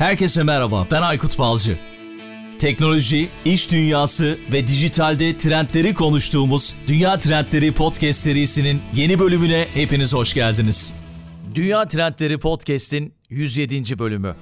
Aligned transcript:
Herkese 0.00 0.42
merhaba, 0.42 0.86
ben 0.90 1.02
Aykut 1.02 1.38
Balcı. 1.38 1.78
Teknoloji, 2.58 3.28
iş 3.44 3.72
dünyası 3.72 4.38
ve 4.52 4.66
dijitalde 4.66 5.38
trendleri 5.38 5.94
konuştuğumuz 5.94 6.76
Dünya 6.86 7.18
Trendleri 7.18 7.72
Podcast 7.72 8.20
serisinin 8.20 8.82
yeni 8.94 9.18
bölümüne 9.18 9.66
hepiniz 9.74 10.14
hoş 10.14 10.34
geldiniz. 10.34 10.94
Dünya 11.54 11.88
Trendleri 11.88 12.38
Podcast'in 12.38 13.14
107. 13.28 13.98
bölümü. 13.98 14.36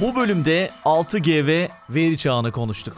Bu 0.00 0.16
bölümde 0.16 0.70
6G 0.84 1.46
ve 1.46 1.68
veri 1.90 2.16
çağını 2.16 2.52
konuştuk. 2.52 2.96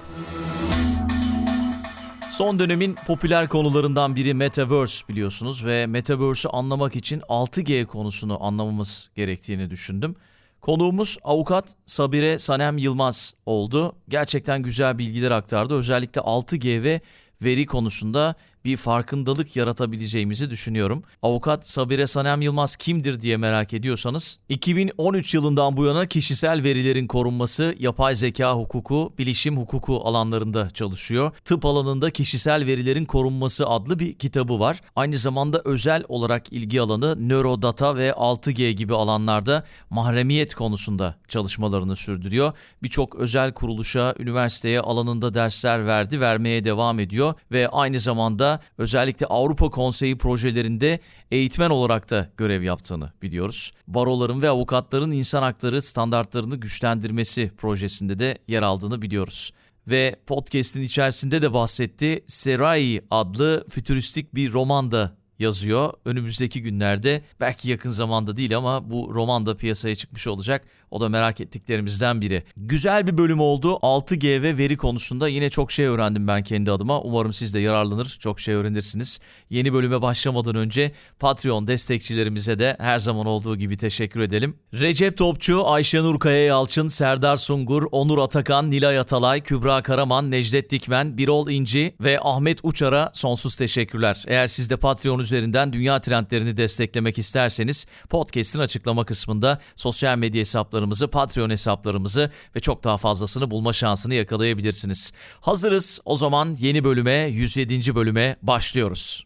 Son 2.30 2.58
dönemin 2.58 2.96
popüler 3.06 3.48
konularından 3.48 4.16
biri 4.16 4.34
Metaverse 4.34 5.08
biliyorsunuz 5.08 5.64
ve 5.64 5.86
Metaverse'ü 5.86 6.50
anlamak 6.50 6.96
için 6.96 7.20
6G 7.20 7.86
konusunu 7.86 8.44
anlamamız 8.44 9.10
gerektiğini 9.16 9.70
düşündüm. 9.70 10.16
Konuğumuz 10.60 11.18
avukat 11.24 11.74
Sabire 11.86 12.38
Sanem 12.38 12.78
Yılmaz 12.78 13.34
oldu. 13.46 13.92
Gerçekten 14.08 14.62
güzel 14.62 14.98
bilgiler 14.98 15.30
aktardı. 15.30 15.74
Özellikle 15.74 16.20
6G 16.20 16.82
ve 16.82 17.00
veri 17.42 17.66
konusunda 17.66 18.34
bir 18.66 18.76
farkındalık 18.76 19.56
yaratabileceğimizi 19.56 20.50
düşünüyorum. 20.50 21.02
Avukat 21.22 21.68
Sabire 21.68 22.06
Sanem 22.06 22.42
Yılmaz 22.42 22.76
kimdir 22.76 23.20
diye 23.20 23.36
merak 23.36 23.72
ediyorsanız 23.72 24.38
2013 24.48 25.34
yılından 25.34 25.76
bu 25.76 25.84
yana 25.84 26.06
kişisel 26.06 26.62
verilerin 26.64 27.06
korunması, 27.06 27.74
yapay 27.78 28.14
zeka 28.14 28.54
hukuku, 28.54 29.12
bilişim 29.18 29.56
hukuku 29.56 30.00
alanlarında 30.04 30.70
çalışıyor. 30.70 31.32
Tıp 31.44 31.64
alanında 31.64 32.10
kişisel 32.10 32.66
verilerin 32.66 33.04
korunması 33.04 33.66
adlı 33.66 33.98
bir 33.98 34.14
kitabı 34.14 34.60
var. 34.60 34.80
Aynı 34.96 35.18
zamanda 35.18 35.62
özel 35.64 36.04
olarak 36.08 36.52
ilgi 36.52 36.80
alanı 36.80 37.28
nörodata 37.28 37.96
ve 37.96 38.10
6G 38.10 38.70
gibi 38.70 38.94
alanlarda 38.94 39.64
mahremiyet 39.90 40.54
konusunda 40.54 41.14
çalışmalarını 41.28 41.96
sürdürüyor. 41.96 42.52
Birçok 42.82 43.14
özel 43.14 43.52
kuruluşa, 43.52 44.14
üniversiteye 44.18 44.80
alanında 44.80 45.34
dersler 45.34 45.86
verdi, 45.86 46.20
vermeye 46.20 46.64
devam 46.64 47.00
ediyor 47.00 47.34
ve 47.52 47.68
aynı 47.68 48.00
zamanda 48.00 48.55
özellikle 48.78 49.26
Avrupa 49.26 49.70
Konseyi 49.70 50.18
projelerinde 50.18 51.00
eğitmen 51.30 51.70
olarak 51.70 52.10
da 52.10 52.30
görev 52.36 52.62
yaptığını 52.62 53.12
biliyoruz. 53.22 53.72
Baroların 53.86 54.42
ve 54.42 54.50
avukatların 54.50 55.10
insan 55.10 55.42
hakları 55.42 55.82
standartlarını 55.82 56.56
güçlendirmesi 56.56 57.52
projesinde 57.56 58.18
de 58.18 58.38
yer 58.48 58.62
aldığını 58.62 59.02
biliyoruz 59.02 59.52
ve 59.88 60.16
podcast'in 60.26 60.82
içerisinde 60.82 61.42
de 61.42 61.54
bahsetti. 61.54 62.24
Serai 62.26 63.00
adlı 63.10 63.66
fütüristik 63.68 64.34
bir 64.34 64.52
roman 64.52 64.90
da 64.90 65.16
yazıyor. 65.38 65.92
Önümüzdeki 66.04 66.62
günlerde 66.62 67.22
belki 67.40 67.70
yakın 67.70 67.90
zamanda 67.90 68.36
değil 68.36 68.56
ama 68.56 68.90
bu 68.90 69.14
roman 69.14 69.46
da 69.46 69.56
piyasaya 69.56 69.94
çıkmış 69.94 70.28
olacak. 70.28 70.64
O 70.90 71.00
da 71.00 71.08
merak 71.08 71.40
ettiklerimizden 71.40 72.20
biri. 72.20 72.42
Güzel 72.56 73.06
bir 73.06 73.18
bölüm 73.18 73.40
oldu. 73.40 73.72
6G 73.72 74.42
ve 74.42 74.58
veri 74.58 74.76
konusunda 74.76 75.28
yine 75.28 75.50
çok 75.50 75.72
şey 75.72 75.86
öğrendim 75.86 76.28
ben 76.28 76.42
kendi 76.42 76.70
adıma. 76.72 77.00
Umarım 77.00 77.32
siz 77.32 77.54
de 77.54 77.60
yararlanır, 77.60 78.16
çok 78.20 78.40
şey 78.40 78.54
öğrenirsiniz. 78.54 79.20
Yeni 79.50 79.72
bölüme 79.72 80.02
başlamadan 80.02 80.54
önce 80.54 80.92
Patreon 81.18 81.66
destekçilerimize 81.66 82.58
de 82.58 82.76
her 82.80 82.98
zaman 82.98 83.26
olduğu 83.26 83.56
gibi 83.56 83.76
teşekkür 83.76 84.20
edelim. 84.20 84.56
Recep 84.74 85.16
Topçu, 85.16 85.68
Ayşenur 85.68 86.18
Kaya 86.18 86.44
Yalçın, 86.44 86.88
Serdar 86.88 87.36
Sungur, 87.36 87.82
Onur 87.92 88.18
Atakan, 88.18 88.70
Nilay 88.70 88.98
Atalay, 88.98 89.40
Kübra 89.40 89.82
Karaman, 89.82 90.30
Necdet 90.30 90.70
Dikmen, 90.70 91.18
Birol 91.18 91.50
İnci 91.50 91.94
ve 92.00 92.18
Ahmet 92.22 92.58
Uçar'a 92.62 93.10
sonsuz 93.12 93.56
teşekkürler. 93.56 94.24
Eğer 94.26 94.46
siz 94.46 94.70
de 94.70 94.76
Patreon 94.76 95.18
üzerinden 95.26 95.72
dünya 95.72 96.00
trendlerini 96.00 96.56
desteklemek 96.56 97.18
isterseniz 97.18 97.86
podcast'in 98.08 98.60
açıklama 98.60 99.04
kısmında 99.04 99.60
sosyal 99.76 100.18
medya 100.18 100.40
hesaplarımızı, 100.40 101.08
Patreon 101.08 101.50
hesaplarımızı 101.50 102.30
ve 102.56 102.60
çok 102.60 102.84
daha 102.84 102.96
fazlasını 102.96 103.50
bulma 103.50 103.72
şansını 103.72 104.14
yakalayabilirsiniz. 104.14 105.12
Hazırız. 105.40 106.00
O 106.04 106.14
zaman 106.14 106.56
yeni 106.58 106.84
bölüme, 106.84 107.12
107. 107.12 107.94
bölüme 107.94 108.36
başlıyoruz. 108.42 109.24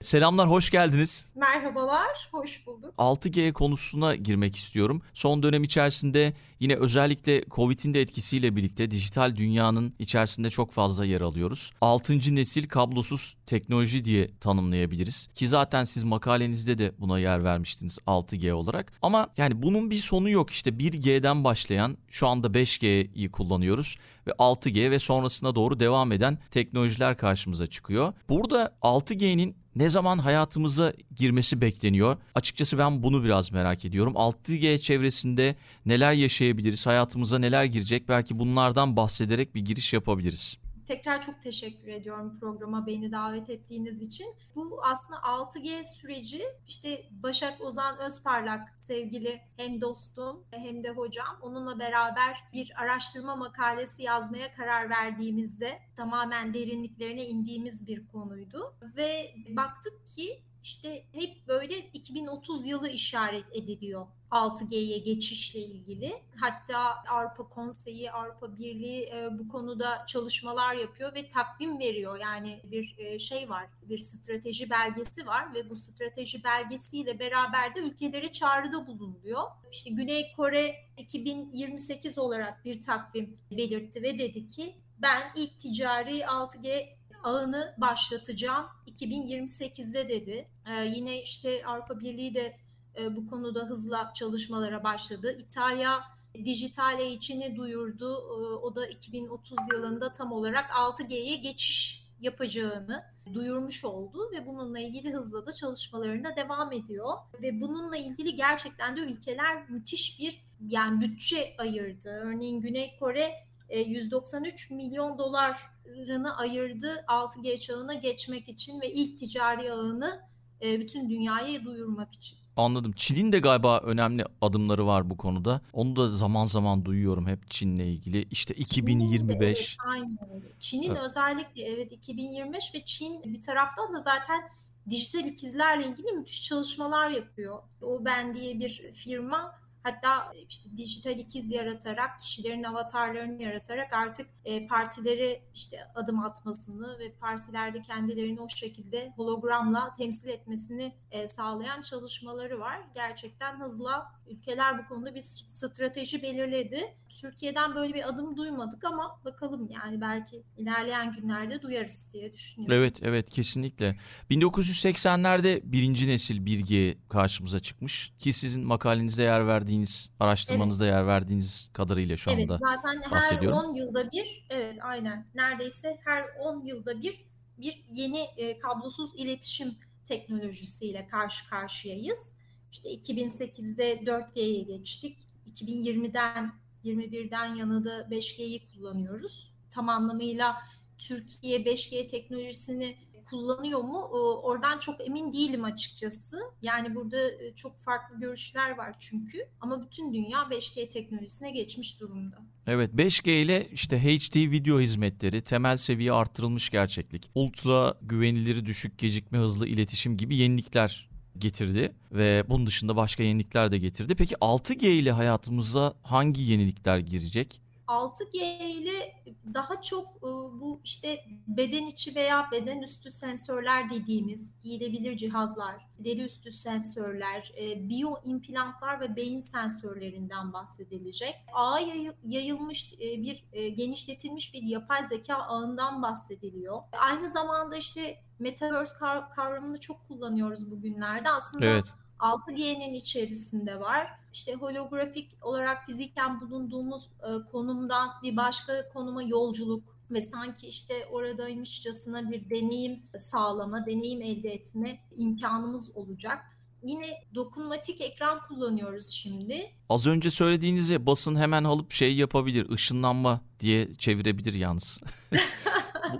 Selamlar, 0.00 0.50
hoş 0.50 0.70
geldiniz. 0.70 1.32
Merhabalar, 1.34 2.28
hoş 2.30 2.66
bulduk. 2.66 2.94
6G 2.98 3.52
konusuna 3.52 4.16
girmek 4.16 4.56
istiyorum. 4.56 5.02
Son 5.14 5.42
dönem 5.42 5.64
içerisinde 5.64 6.32
yine 6.60 6.76
özellikle 6.76 7.44
Covid'in 7.50 7.94
de 7.94 8.00
etkisiyle 8.00 8.56
birlikte 8.56 8.90
dijital 8.90 9.36
dünyanın 9.36 9.94
içerisinde 9.98 10.50
çok 10.50 10.72
fazla 10.72 11.04
yer 11.04 11.20
alıyoruz. 11.20 11.72
6. 11.80 12.34
nesil 12.34 12.68
kablosuz 12.68 13.36
teknoloji 13.46 14.04
diye 14.04 14.30
tanımlayabiliriz. 14.40 15.26
Ki 15.26 15.48
zaten 15.48 15.84
siz 15.84 16.04
makalenizde 16.04 16.78
de 16.78 16.92
buna 16.98 17.18
yer 17.18 17.44
vermiştiniz 17.44 17.98
6G 18.06 18.52
olarak. 18.52 18.92
Ama 19.02 19.28
yani 19.36 19.62
bunun 19.62 19.90
bir 19.90 19.98
sonu 19.98 20.30
yok. 20.30 20.50
İşte 20.50 20.70
1G'den 20.70 21.44
başlayan 21.44 21.96
şu 22.08 22.28
anda 22.28 22.46
5G'yi 22.46 23.30
kullanıyoruz 23.30 23.96
ve 24.26 24.30
6G 24.30 24.90
ve 24.90 24.98
sonrasına 24.98 25.54
doğru 25.54 25.80
devam 25.80 26.12
eden 26.12 26.38
teknolojiler 26.50 27.16
karşımıza 27.16 27.66
çıkıyor. 27.66 28.12
Burada 28.28 28.76
6G'nin 28.82 29.59
ne 29.80 29.88
zaman 29.88 30.18
hayatımıza 30.18 30.92
girmesi 31.16 31.60
bekleniyor? 31.60 32.16
Açıkçası 32.34 32.78
ben 32.78 33.02
bunu 33.02 33.24
biraz 33.24 33.52
merak 33.52 33.84
ediyorum. 33.84 34.12
6G 34.12 34.78
çevresinde 34.78 35.56
neler 35.86 36.12
yaşayabiliriz? 36.12 36.86
Hayatımıza 36.86 37.38
neler 37.38 37.64
girecek? 37.64 38.08
Belki 38.08 38.38
bunlardan 38.38 38.96
bahsederek 38.96 39.54
bir 39.54 39.60
giriş 39.60 39.92
yapabiliriz. 39.92 40.56
Tekrar 40.90 41.20
çok 41.20 41.42
teşekkür 41.42 41.88
ediyorum 41.88 42.38
programa 42.40 42.86
beni 42.86 43.12
davet 43.12 43.50
ettiğiniz 43.50 44.02
için. 44.02 44.26
Bu 44.54 44.84
aslında 44.84 45.20
6G 45.20 45.82
süreci 45.84 46.42
işte 46.68 47.06
Başak 47.10 47.60
Ozan 47.60 47.98
Özparlak 47.98 48.68
sevgili 48.76 49.40
hem 49.56 49.80
dostum 49.80 50.44
hem 50.50 50.84
de 50.84 50.90
hocam 50.90 51.38
onunla 51.42 51.78
beraber 51.78 52.44
bir 52.52 52.72
araştırma 52.82 53.36
makalesi 53.36 54.02
yazmaya 54.02 54.52
karar 54.52 54.90
verdiğimizde 54.90 55.78
tamamen 55.96 56.54
derinliklerine 56.54 57.26
indiğimiz 57.26 57.86
bir 57.86 58.08
konuydu. 58.08 58.74
Ve 58.96 59.34
baktık 59.48 60.06
ki 60.06 60.42
işte 60.64 61.04
hep 61.12 61.48
böyle 61.48 61.78
2030 61.78 62.66
yılı 62.66 62.88
işaret 62.88 63.44
ediliyor 63.52 64.06
6G'ye 64.30 64.98
geçişle 64.98 65.60
ilgili. 65.60 66.22
Hatta 66.36 67.04
Avrupa 67.08 67.48
Konseyi, 67.48 68.12
Avrupa 68.12 68.58
Birliği 68.58 69.10
e, 69.12 69.38
bu 69.38 69.48
konuda 69.48 70.04
çalışmalar 70.06 70.74
yapıyor 70.74 71.14
ve 71.14 71.28
takvim 71.28 71.78
veriyor. 71.78 72.18
Yani 72.20 72.60
bir 72.64 72.94
e, 72.98 73.18
şey 73.18 73.50
var, 73.50 73.66
bir 73.82 73.98
strateji 73.98 74.70
belgesi 74.70 75.26
var 75.26 75.54
ve 75.54 75.70
bu 75.70 75.76
strateji 75.76 76.44
belgesiyle 76.44 77.18
beraber 77.18 77.74
de 77.74 77.80
ülkelere 77.80 78.32
çağrıda 78.32 78.86
bulunuyor. 78.86 79.42
İşte 79.72 79.90
Güney 79.90 80.32
Kore 80.36 80.74
2028 80.96 82.18
olarak 82.18 82.64
bir 82.64 82.80
takvim 82.80 83.38
belirtti 83.50 84.02
ve 84.02 84.18
dedi 84.18 84.46
ki 84.46 84.76
ben 84.98 85.22
ilk 85.36 85.60
ticari 85.60 86.18
6G 86.20 86.99
ağını 87.24 87.74
başlatacağım 87.78 88.66
2028'de 88.86 90.08
dedi. 90.08 90.48
Ee, 90.66 90.84
yine 90.84 91.22
işte 91.22 91.62
Avrupa 91.66 92.00
Birliği 92.00 92.34
de 92.34 92.56
e, 92.98 93.16
bu 93.16 93.26
konuda 93.26 93.60
hızla 93.60 94.12
çalışmalara 94.14 94.84
başladı. 94.84 95.36
İtalya 95.38 96.00
dijital 96.44 97.00
içini 97.00 97.56
duyurdu. 97.56 98.14
E, 98.14 98.36
o 98.54 98.76
da 98.76 98.86
2030 98.86 99.58
yılında 99.72 100.12
tam 100.12 100.32
olarak 100.32 100.70
6G'ye 100.70 101.36
geçiş 101.36 102.06
yapacağını 102.20 103.04
duyurmuş 103.34 103.84
oldu 103.84 104.30
ve 104.32 104.46
bununla 104.46 104.78
ilgili 104.78 105.12
hızla 105.12 105.46
da 105.46 105.52
çalışmalarına 105.52 106.36
devam 106.36 106.72
ediyor. 106.72 107.14
Ve 107.42 107.60
bununla 107.60 107.96
ilgili 107.96 108.36
gerçekten 108.36 108.96
de 108.96 109.00
ülkeler 109.00 109.70
müthiş 109.70 110.20
bir 110.20 110.42
yani 110.68 111.00
bütçe 111.00 111.54
ayırdı. 111.58 112.10
Örneğin 112.10 112.60
Güney 112.60 112.98
Kore 112.98 113.49
193 113.78 114.70
e, 114.70 114.74
milyon 114.74 115.18
dolarını 115.18 116.36
ayırdı 116.36 117.04
6G 117.08 117.58
çağına 117.58 117.94
geçmek 117.94 118.48
için 118.48 118.80
ve 118.80 118.92
ilk 118.92 119.18
ticari 119.18 119.72
ağını 119.72 120.20
e, 120.62 120.80
bütün 120.80 121.08
dünyaya 121.08 121.64
duyurmak 121.64 122.12
için. 122.12 122.38
Anladım. 122.56 122.92
Çin'in 122.96 123.32
de 123.32 123.38
galiba 123.38 123.78
önemli 123.78 124.24
adımları 124.40 124.86
var 124.86 125.10
bu 125.10 125.16
konuda. 125.16 125.60
Onu 125.72 125.96
da 125.96 126.08
zaman 126.08 126.44
zaman 126.44 126.84
duyuyorum 126.84 127.26
hep 127.26 127.50
Çin'le 127.50 127.78
ilgili. 127.78 128.22
İşte 128.30 128.54
2025. 128.54 129.58
evet, 129.58 129.76
aynen. 129.86 130.18
Çin'in 130.58 130.90
evet. 130.90 131.00
özellikle 131.02 131.62
evet 131.62 131.92
2025 131.92 132.74
ve 132.74 132.84
Çin 132.84 133.22
bir 133.24 133.42
taraftan 133.42 133.94
da 133.94 134.00
zaten 134.00 134.42
dijital 134.90 135.24
ikizlerle 135.24 135.88
ilgili 135.88 136.12
müthiş 136.12 136.42
çalışmalar 136.44 137.10
yapıyor. 137.10 137.62
O 137.82 138.04
Ben 138.04 138.34
diye 138.34 138.58
bir 138.58 138.92
firma 138.92 139.59
Hatta 139.82 140.32
işte 140.48 140.76
dijital 140.76 141.18
ikiz 141.18 141.50
yaratarak, 141.50 142.18
kişilerin 142.18 142.64
avatarlarını 142.64 143.42
yaratarak 143.42 143.92
artık 143.92 144.30
e, 144.44 144.66
partileri 144.66 145.42
işte 145.54 145.88
adım 145.94 146.20
atmasını 146.20 146.98
ve 146.98 147.12
partilerde 147.12 147.82
kendilerini 147.82 148.40
o 148.40 148.48
şekilde 148.48 149.12
hologramla 149.16 149.92
temsil 149.98 150.28
etmesini 150.28 150.92
e, 151.10 151.26
sağlayan 151.26 151.80
çalışmaları 151.80 152.60
var. 152.60 152.80
Gerçekten 152.94 153.60
hızla 153.60 154.19
ülkeler 154.30 154.78
bu 154.78 154.88
konuda 154.88 155.14
bir 155.14 155.20
strateji 155.20 156.22
belirledi. 156.22 156.94
Türkiye'den 157.08 157.74
böyle 157.74 157.94
bir 157.94 158.08
adım 158.08 158.36
duymadık 158.36 158.84
ama 158.84 159.20
bakalım 159.24 159.70
yani 159.70 160.00
belki 160.00 160.42
ilerleyen 160.56 161.12
günlerde 161.12 161.62
duyarız 161.62 162.10
diye 162.12 162.32
düşünüyorum. 162.32 162.76
Evet 162.78 163.02
evet 163.02 163.30
kesinlikle. 163.30 163.96
1980'lerde 164.30 165.60
birinci 165.64 166.08
nesil 166.08 166.46
1G 166.46 166.96
karşımıza 167.08 167.60
çıkmış 167.60 168.12
ki 168.18 168.32
sizin 168.32 168.66
makalenizde 168.66 169.22
yer 169.22 169.46
verdiğiniz 169.46 170.12
araştırmanızda 170.20 170.86
yer 170.86 171.06
verdiğiniz 171.06 171.70
kadarıyla 171.72 172.16
şu 172.16 172.30
Evet, 172.30 172.50
anda 172.50 172.56
zaten 172.56 173.02
her 173.02 173.10
bahsediyorum. 173.10 173.58
10 173.58 173.74
yılda 173.74 174.12
bir, 174.12 174.46
evet 174.50 174.78
aynen 174.82 175.26
neredeyse 175.34 175.98
her 176.04 176.24
10 176.38 176.66
yılda 176.66 177.02
bir 177.02 177.30
bir 177.58 177.84
yeni 177.90 178.20
e, 178.36 178.58
kablosuz 178.58 179.10
iletişim 179.16 179.74
teknolojisiyle 180.04 181.06
karşı 181.06 181.48
karşıyayız. 181.48 182.30
İşte 182.72 182.94
2008'de 182.94 183.94
4G'ye 183.94 184.62
geçtik. 184.62 185.18
2020'den 185.54 186.52
21'den 186.84 187.54
yana 187.54 187.84
da 187.84 188.00
5G'yi 188.00 188.62
kullanıyoruz. 188.70 189.52
Tam 189.70 189.88
anlamıyla 189.88 190.56
Türkiye 190.98 191.58
5G 191.58 192.06
teknolojisini 192.06 192.96
kullanıyor 193.30 193.80
mu? 193.80 194.10
Ee, 194.12 194.16
Oradan 194.46 194.78
çok 194.78 195.06
emin 195.08 195.32
değilim 195.32 195.64
açıkçası. 195.64 196.38
Yani 196.62 196.94
burada 196.94 197.30
e, 197.30 197.54
çok 197.56 197.78
farklı 197.78 198.20
görüşler 198.20 198.70
var 198.70 198.94
çünkü. 198.98 199.38
Ama 199.60 199.86
bütün 199.86 200.14
dünya 200.14 200.38
5G 200.38 200.88
teknolojisine 200.88 201.50
geçmiş 201.50 202.00
durumda. 202.00 202.38
Evet 202.66 202.90
5G 202.94 203.30
ile 203.30 203.68
işte 203.72 203.98
HD 203.98 204.50
video 204.50 204.80
hizmetleri, 204.80 205.40
temel 205.42 205.76
seviye 205.76 206.12
arttırılmış 206.12 206.70
gerçeklik, 206.70 207.30
ultra 207.34 207.94
güveniliri 208.02 208.66
düşük 208.66 208.98
gecikme 208.98 209.38
hızlı 209.38 209.68
iletişim 209.68 210.16
gibi 210.16 210.36
yenilikler 210.36 211.09
getirdi 211.40 211.92
ve 212.12 212.44
bunun 212.48 212.66
dışında 212.66 212.96
başka 212.96 213.22
yenilikler 213.22 213.72
de 213.72 213.78
getirdi. 213.78 214.14
Peki 214.14 214.34
6G 214.34 214.86
ile 214.88 215.12
hayatımıza 215.12 215.94
hangi 216.02 216.42
yenilikler 216.42 216.98
girecek? 216.98 217.60
6G 217.90 218.36
ile 218.68 219.12
daha 219.54 219.80
çok 219.80 220.06
e, 220.16 220.22
bu 220.60 220.80
işte 220.84 221.24
beden 221.48 221.86
içi 221.86 222.14
veya 222.16 222.48
beden 222.52 222.80
üstü 222.82 223.10
sensörler 223.10 223.90
dediğimiz 223.90 224.54
giyilebilir 224.62 225.16
cihazlar, 225.16 225.86
deri 225.98 226.20
üstü 226.24 226.52
sensörler, 226.52 227.52
e, 227.60 227.88
biyo 227.88 228.14
implantlar 228.24 229.00
ve 229.00 229.16
beyin 229.16 229.40
sensörlerinden 229.40 230.52
bahsedilecek. 230.52 231.34
Ağa 231.52 231.80
yayı- 231.80 232.14
yayılmış 232.24 232.94
e, 232.94 233.22
bir 233.22 233.44
genişletilmiş 233.68 234.54
bir 234.54 234.62
yapay 234.62 235.04
zeka 235.06 235.34
ağından 235.34 236.02
bahsediliyor. 236.02 236.82
Aynı 236.92 237.28
zamanda 237.28 237.76
işte 237.76 238.16
Metaverse 238.38 238.96
kav- 238.96 239.34
kavramını 239.34 239.80
çok 239.80 240.08
kullanıyoruz 240.08 240.70
bugünlerde. 240.70 241.30
Aslında 241.30 241.64
Evet. 241.66 241.94
6G'nin 242.20 242.94
içerisinde 242.94 243.80
var. 243.80 244.06
İşte 244.32 244.54
holografik 244.54 245.30
olarak 245.42 245.86
fiziken 245.86 246.40
bulunduğumuz 246.40 247.04
e, 247.22 247.50
konumdan 247.52 248.10
bir 248.22 248.36
başka 248.36 248.88
konuma 248.88 249.22
yolculuk 249.22 249.84
ve 250.10 250.20
sanki 250.20 250.66
işte 250.66 251.06
oradaymışçasına 251.10 252.30
bir 252.30 252.50
deneyim 252.50 253.02
sağlama, 253.16 253.86
deneyim 253.86 254.22
elde 254.22 254.50
etme 254.50 254.98
imkanımız 255.16 255.96
olacak. 255.96 256.38
Yine 256.82 257.06
dokunmatik 257.34 258.00
ekran 258.00 258.42
kullanıyoruz 258.48 259.08
şimdi. 259.10 259.70
Az 259.88 260.06
önce 260.06 260.30
söylediğinizi 260.30 261.06
basın 261.06 261.36
hemen 261.36 261.64
alıp 261.64 261.92
şey 261.92 262.16
yapabilir, 262.16 262.70
ışınlanma 262.70 263.40
diye 263.60 263.92
çevirebilir 263.94 264.54
yalnız. 264.54 265.02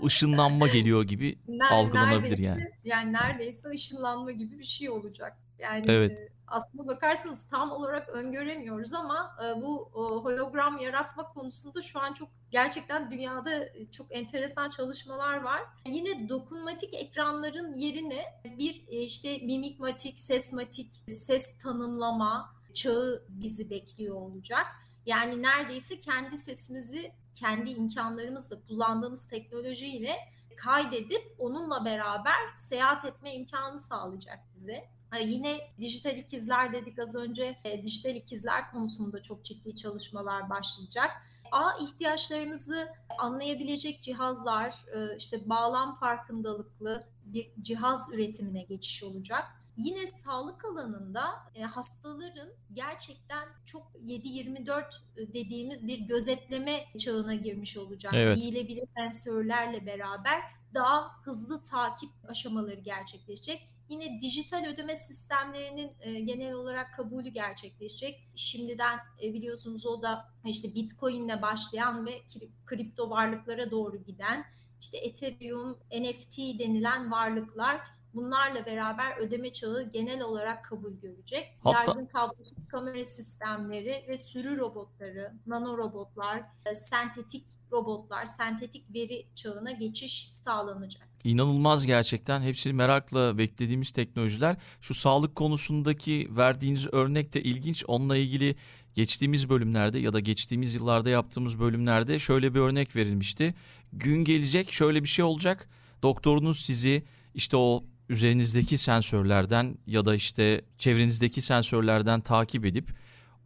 Bu 0.01 0.05
ışınlanma 0.05 0.67
geliyor 0.67 1.03
gibi 1.03 1.37
Ner- 1.47 1.69
algılanabilir 1.69 2.37
neredeyse- 2.37 2.43
yani. 2.43 2.71
Yani 2.83 3.13
neredeyse 3.13 3.69
ışınlanma 3.69 4.31
gibi 4.31 4.59
bir 4.59 4.63
şey 4.65 4.89
olacak. 4.89 5.37
Yani 5.61 5.85
Evet. 5.91 6.31
aslında 6.47 6.87
bakarsanız 6.87 7.43
tam 7.43 7.71
olarak 7.71 8.09
öngöremiyoruz 8.09 8.93
ama 8.93 9.35
bu 9.61 9.89
hologram 10.23 10.77
yaratma 10.77 11.29
konusunda 11.33 11.81
şu 11.81 11.99
an 11.99 12.13
çok 12.13 12.29
gerçekten 12.51 13.11
dünyada 13.11 13.51
çok 13.91 14.15
enteresan 14.15 14.69
çalışmalar 14.69 15.41
var. 15.41 15.61
Yine 15.85 16.29
dokunmatik 16.29 16.93
ekranların 16.93 17.73
yerine 17.73 18.25
bir 18.57 18.83
e, 18.87 18.97
işte 19.01 19.37
mimikmatik, 19.37 20.19
sesmatik, 20.19 21.03
ses 21.07 21.57
tanımlama 21.57 22.55
çağı 22.73 23.23
bizi 23.29 23.69
bekliyor 23.69 24.15
olacak. 24.15 24.65
Yani 25.05 25.41
neredeyse 25.43 25.99
kendi 25.99 26.37
sesimizi 26.37 27.11
kendi 27.33 27.69
imkanlarımızla 27.69 28.61
kullandığımız 28.67 29.27
teknolojiyle 29.27 30.15
kaydedip 30.57 31.35
onunla 31.39 31.85
beraber 31.85 32.37
seyahat 32.57 33.05
etme 33.05 33.33
imkanı 33.33 33.79
sağlayacak 33.79 34.39
bize. 34.53 34.89
Yine 35.19 35.59
dijital 35.79 36.17
ikizler 36.17 36.73
dedik 36.73 36.99
az 36.99 37.15
önce. 37.15 37.57
E, 37.63 37.83
dijital 37.83 38.15
ikizler 38.15 38.71
konusunda 38.71 39.21
çok 39.21 39.43
ciddi 39.43 39.75
çalışmalar 39.75 40.49
başlayacak. 40.49 41.11
A 41.51 41.83
ihtiyaçlarımızı 41.83 42.87
anlayabilecek 43.17 44.01
cihazlar, 44.01 44.85
e, 44.95 45.17
işte 45.17 45.49
bağlam 45.49 45.95
farkındalıklı 45.95 47.03
bir 47.25 47.51
cihaz 47.61 48.09
üretimine 48.13 48.63
geçiş 48.63 49.03
olacak. 49.03 49.43
Yine 49.77 50.07
sağlık 50.07 50.65
alanında 50.65 51.23
e, 51.55 51.63
hastaların 51.63 52.49
gerçekten 52.73 53.47
çok 53.65 53.91
7-24 54.03 54.83
dediğimiz 55.17 55.87
bir 55.87 55.99
gözetleme 55.99 56.85
çağına 56.97 57.35
girmiş 57.35 57.77
olacak. 57.77 58.13
Evet. 58.15 58.37
Giyilebilir 58.37 58.87
sensörlerle 58.97 59.85
beraber 59.85 60.41
daha 60.73 61.21
hızlı 61.23 61.63
takip 61.63 62.09
aşamaları 62.27 62.79
gerçekleşecek. 62.79 63.70
Yine 63.91 64.21
dijital 64.21 64.65
ödeme 64.65 64.95
sistemlerinin 64.95 65.91
e, 65.99 66.19
genel 66.19 66.53
olarak 66.53 66.93
kabulü 66.93 67.29
gerçekleşecek. 67.29 68.29
Şimdiden 68.35 68.99
e, 69.23 69.33
biliyorsunuz 69.33 69.85
o 69.85 70.01
da 70.01 70.25
işte 70.45 70.75
Bitcoin'le 70.75 71.41
başlayan 71.41 72.05
ve 72.05 72.17
kri- 72.17 72.49
kripto 72.65 73.09
varlıklara 73.09 73.71
doğru 73.71 73.97
giden 74.03 74.45
işte 74.81 74.97
Ethereum, 74.97 75.79
NFT 75.91 76.37
denilen 76.59 77.11
varlıklar 77.11 77.81
bunlarla 78.13 78.65
beraber 78.65 79.17
ödeme 79.17 79.51
çağı 79.51 79.91
genel 79.91 80.21
olarak 80.21 80.65
kabul 80.65 80.93
görecek. 80.93 81.57
Hatta- 81.63 81.91
Yaygın 81.91 82.05
kablosuz 82.05 82.67
kamera 82.67 83.05
sistemleri 83.05 84.05
ve 84.07 84.17
sürü 84.17 84.57
robotları, 84.57 85.33
nano 85.45 85.77
robotlar, 85.77 86.39
e, 86.39 86.75
sentetik 86.75 87.47
robotlar, 87.71 88.25
sentetik 88.25 88.93
veri 88.95 89.27
çağına 89.35 89.71
geçiş 89.71 90.29
sağlanacak. 90.31 91.07
İnanılmaz 91.23 91.85
gerçekten. 91.85 92.41
Hepsini 92.41 92.73
merakla 92.73 93.37
beklediğimiz 93.37 93.91
teknolojiler. 93.91 94.55
Şu 94.81 94.93
sağlık 94.93 95.35
konusundaki 95.35 96.27
verdiğiniz 96.31 96.87
örnek 96.93 97.33
de 97.33 97.43
ilginç. 97.43 97.83
Onunla 97.87 98.17
ilgili 98.17 98.55
geçtiğimiz 98.93 99.49
bölümlerde 99.49 99.99
ya 99.99 100.13
da 100.13 100.19
geçtiğimiz 100.19 100.75
yıllarda 100.75 101.09
yaptığımız 101.09 101.59
bölümlerde 101.59 102.19
şöyle 102.19 102.53
bir 102.53 102.59
örnek 102.59 102.95
verilmişti. 102.95 103.55
Gün 103.93 104.23
gelecek 104.23 104.71
şöyle 104.71 105.03
bir 105.03 105.09
şey 105.09 105.25
olacak. 105.25 105.69
Doktorunuz 106.03 106.59
sizi 106.59 107.03
işte 107.35 107.57
o 107.57 107.83
üzerinizdeki 108.09 108.77
sensörlerden 108.77 109.77
ya 109.87 110.05
da 110.05 110.15
işte 110.15 110.61
çevrenizdeki 110.77 111.41
sensörlerden 111.41 112.21
takip 112.21 112.65
edip 112.65 112.93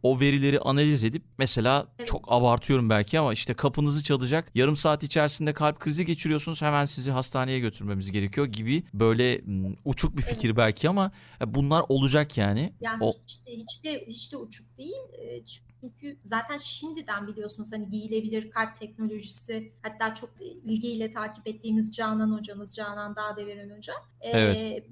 o 0.02 0.20
verileri 0.20 0.60
analiz 0.60 1.04
edip 1.04 1.22
mesela 1.38 1.86
Evet. 1.98 2.06
çok 2.08 2.32
abartıyorum 2.32 2.90
belki 2.90 3.18
ama 3.18 3.32
işte 3.32 3.54
kapınızı 3.54 4.02
çalacak. 4.02 4.50
Yarım 4.54 4.76
saat 4.76 5.02
içerisinde 5.04 5.52
kalp 5.52 5.80
krizi 5.80 6.06
geçiriyorsunuz. 6.06 6.62
Hemen 6.62 6.84
sizi 6.84 7.10
hastaneye 7.10 7.58
götürmemiz 7.58 8.10
gerekiyor 8.12 8.46
gibi 8.46 8.82
böyle 8.94 9.40
uçuk 9.84 10.16
bir 10.16 10.22
fikir 10.22 10.56
belki 10.56 10.88
ama 10.88 11.12
e, 11.42 11.54
bunlar 11.54 11.84
olacak 11.88 12.38
yani. 12.38 12.72
Yani 12.80 13.04
O 13.04 13.12
hiç 13.26 13.46
de, 13.46 13.50
hiç 13.56 13.84
de 13.84 14.04
hiç 14.06 14.32
de 14.32 14.36
uçuk 14.36 14.76
değil. 14.78 14.96
E, 15.18 15.42
Çünkü 15.80 16.18
zaten 16.24 16.56
şimdiden 16.56 17.26
biliyorsunuz 17.26 17.72
hani 17.72 17.90
giyilebilir 17.90 18.50
kalp 18.50 18.76
teknolojisi 18.76 19.72
hatta 19.82 20.14
çok 20.14 20.30
ilgiyle 20.64 21.10
takip 21.10 21.48
ettiğimiz 21.48 21.92
Canan 21.96 22.32
hocamız 22.38 22.74
Canan 22.74 23.16
Dağdeviren 23.16 23.76
hoca. 23.76 23.92
e, 24.20 24.30
Evet. 24.30 24.84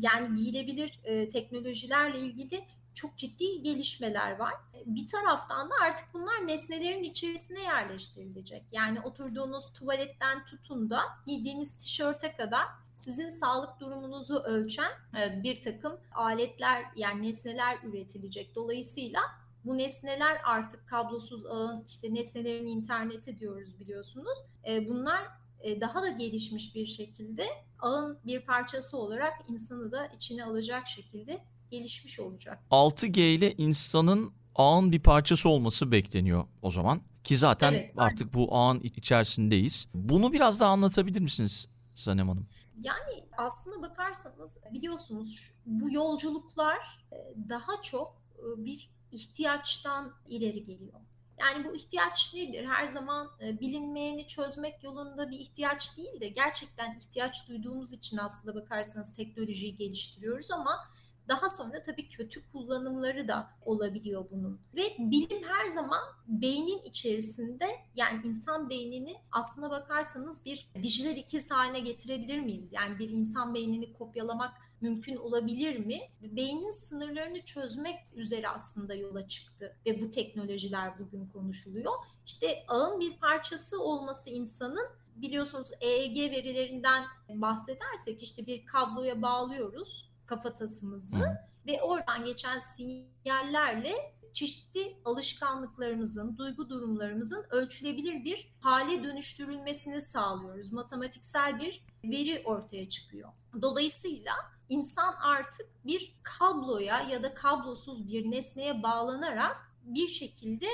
Yani 0.00 0.38
giyilebilir 0.38 1.00
e, 1.04 1.28
teknolojilerle 1.28 2.20
ilgili 2.20 2.64
çok 2.98 3.16
ciddi 3.16 3.62
gelişmeler 3.62 4.38
var. 4.38 4.54
Bir 4.86 5.06
taraftan 5.06 5.70
da 5.70 5.74
artık 5.82 6.06
bunlar 6.14 6.46
nesnelerin 6.46 7.02
içerisine 7.02 7.62
yerleştirilecek. 7.62 8.64
Yani 8.72 9.00
oturduğunuz 9.00 9.72
tuvaletten 9.72 10.44
tutun 10.44 10.90
da 10.90 11.02
giydiğiniz 11.26 11.76
tişörte 11.76 12.32
kadar 12.32 12.66
sizin 12.94 13.28
sağlık 13.28 13.80
durumunuzu 13.80 14.34
ölçen 14.34 14.90
e, 15.20 15.42
bir 15.42 15.62
takım 15.62 16.00
aletler 16.14 16.84
yani 16.96 17.28
nesneler 17.28 17.78
üretilecek. 17.82 18.54
Dolayısıyla 18.54 19.20
bu 19.64 19.78
nesneler 19.78 20.40
artık 20.44 20.88
kablosuz 20.88 21.46
ağın 21.46 21.84
işte 21.88 22.14
nesnelerin 22.14 22.66
interneti 22.66 23.38
diyoruz 23.38 23.80
biliyorsunuz. 23.80 24.38
E, 24.68 24.88
Bunlar 24.88 25.28
e, 25.60 25.80
daha 25.80 26.02
da 26.02 26.08
gelişmiş 26.08 26.74
bir 26.74 26.86
şekilde 26.86 27.46
ağın 27.78 28.18
bir 28.26 28.40
parçası 28.40 28.96
olarak 28.96 29.34
insanı 29.48 29.92
da 29.92 30.06
içine 30.06 30.44
alacak 30.44 30.86
şekilde 30.86 31.40
gelişmiş 31.70 32.20
olacak. 32.20 32.58
6G 32.70 33.20
ile 33.20 33.52
insanın 33.52 34.32
ağın 34.54 34.92
bir 34.92 35.00
parçası 35.00 35.48
olması 35.48 35.92
bekleniyor 35.92 36.44
o 36.62 36.70
zaman. 36.70 37.00
Ki 37.24 37.36
zaten 37.36 37.72
Evet, 37.72 37.94
artık 37.96 38.34
bu 38.34 38.56
ağın 38.56 38.80
içerisindeyiz. 38.80 39.88
Bunu 39.94 40.32
biraz 40.32 40.60
daha 40.60 40.70
anlatabilir 40.70 41.20
misiniz 41.20 41.68
Sanem 41.94 42.28
Hanım? 42.28 42.46
Yani 42.82 43.24
aslına 43.38 43.82
bakarsanız 43.82 44.58
biliyorsunuz 44.72 45.52
bu 45.66 45.92
yolculuklar 45.92 47.06
e, 47.12 47.16
daha 47.48 47.82
çok 47.82 48.22
e, 48.38 48.64
bir 48.64 48.90
ihtiyaçtan 49.12 50.12
ileri 50.28 50.64
geliyor. 50.64 51.00
Yani 51.40 51.64
bu 51.64 51.76
ihtiyaç 51.76 52.34
nedir? 52.34 52.66
Her 52.66 52.86
zaman 52.86 53.30
e, 53.40 53.60
bilinmeyeni 53.60 54.26
çözmek 54.26 54.84
yolunda 54.84 55.30
bir 55.30 55.38
ihtiyaç 55.38 55.96
değil 55.96 56.20
de 56.20 56.28
gerçekten 56.28 56.98
ihtiyaç 56.98 57.48
duyduğumuz 57.48 57.92
için 57.92 58.16
aslında 58.16 58.54
bakarsanız 58.54 59.14
teknolojiyi 59.14 59.76
geliştiriyoruz 59.76 60.50
ama 60.50 60.88
daha 61.28 61.48
sonra 61.48 61.82
tabii 61.82 62.08
kötü 62.08 62.52
kullanımları 62.52 63.28
da 63.28 63.50
olabiliyor 63.64 64.24
bunun. 64.30 64.60
Ve 64.76 64.96
bilim 64.98 65.42
her 65.44 65.68
zaman 65.68 66.00
beynin 66.26 66.82
içerisinde 66.82 67.66
yani 67.94 68.26
insan 68.26 68.70
beynini 68.70 69.16
aslına 69.32 69.70
bakarsanız 69.70 70.44
bir 70.44 70.68
dijital 70.82 71.16
ikiz 71.16 71.50
haline 71.50 71.80
getirebilir 71.80 72.40
miyiz? 72.40 72.72
Yani 72.72 72.98
bir 72.98 73.10
insan 73.10 73.54
beynini 73.54 73.92
kopyalamak 73.92 74.52
mümkün 74.80 75.16
olabilir 75.16 75.78
mi? 75.78 76.00
Beynin 76.22 76.70
sınırlarını 76.70 77.42
çözmek 77.42 77.96
üzere 78.14 78.48
aslında 78.48 78.94
yola 78.94 79.28
çıktı 79.28 79.76
ve 79.86 80.00
bu 80.00 80.10
teknolojiler 80.10 80.98
bugün 80.98 81.26
konuşuluyor. 81.26 81.92
İşte 82.26 82.64
ağın 82.68 83.00
bir 83.00 83.16
parçası 83.16 83.82
olması 83.82 84.30
insanın 84.30 84.88
biliyorsunuz 85.16 85.70
EEG 85.80 86.16
verilerinden 86.16 87.04
bahsedersek 87.28 88.22
işte 88.22 88.46
bir 88.46 88.66
kabloya 88.66 89.22
bağlıyoruz 89.22 90.07
kafatasımızı 90.28 91.18
Hı. 91.18 91.38
ve 91.66 91.82
oradan 91.82 92.24
geçen 92.24 92.58
sinyallerle 92.58 94.18
çeşitli 94.32 94.96
alışkanlıklarımızın, 95.04 96.36
duygu 96.36 96.70
durumlarımızın 96.70 97.44
ölçülebilir 97.50 98.24
bir 98.24 98.52
hale 98.60 99.02
dönüştürülmesini 99.02 100.00
sağlıyoruz. 100.00 100.72
Matematiksel 100.72 101.60
bir 101.60 101.84
veri 102.04 102.42
ortaya 102.44 102.88
çıkıyor. 102.88 103.28
Dolayısıyla 103.62 104.32
insan 104.68 105.14
artık 105.14 105.66
bir 105.86 106.16
kabloya 106.22 107.00
ya 107.00 107.22
da 107.22 107.34
kablosuz 107.34 108.08
bir 108.08 108.30
nesneye 108.30 108.82
bağlanarak 108.82 109.72
bir 109.82 110.08
şekilde 110.08 110.66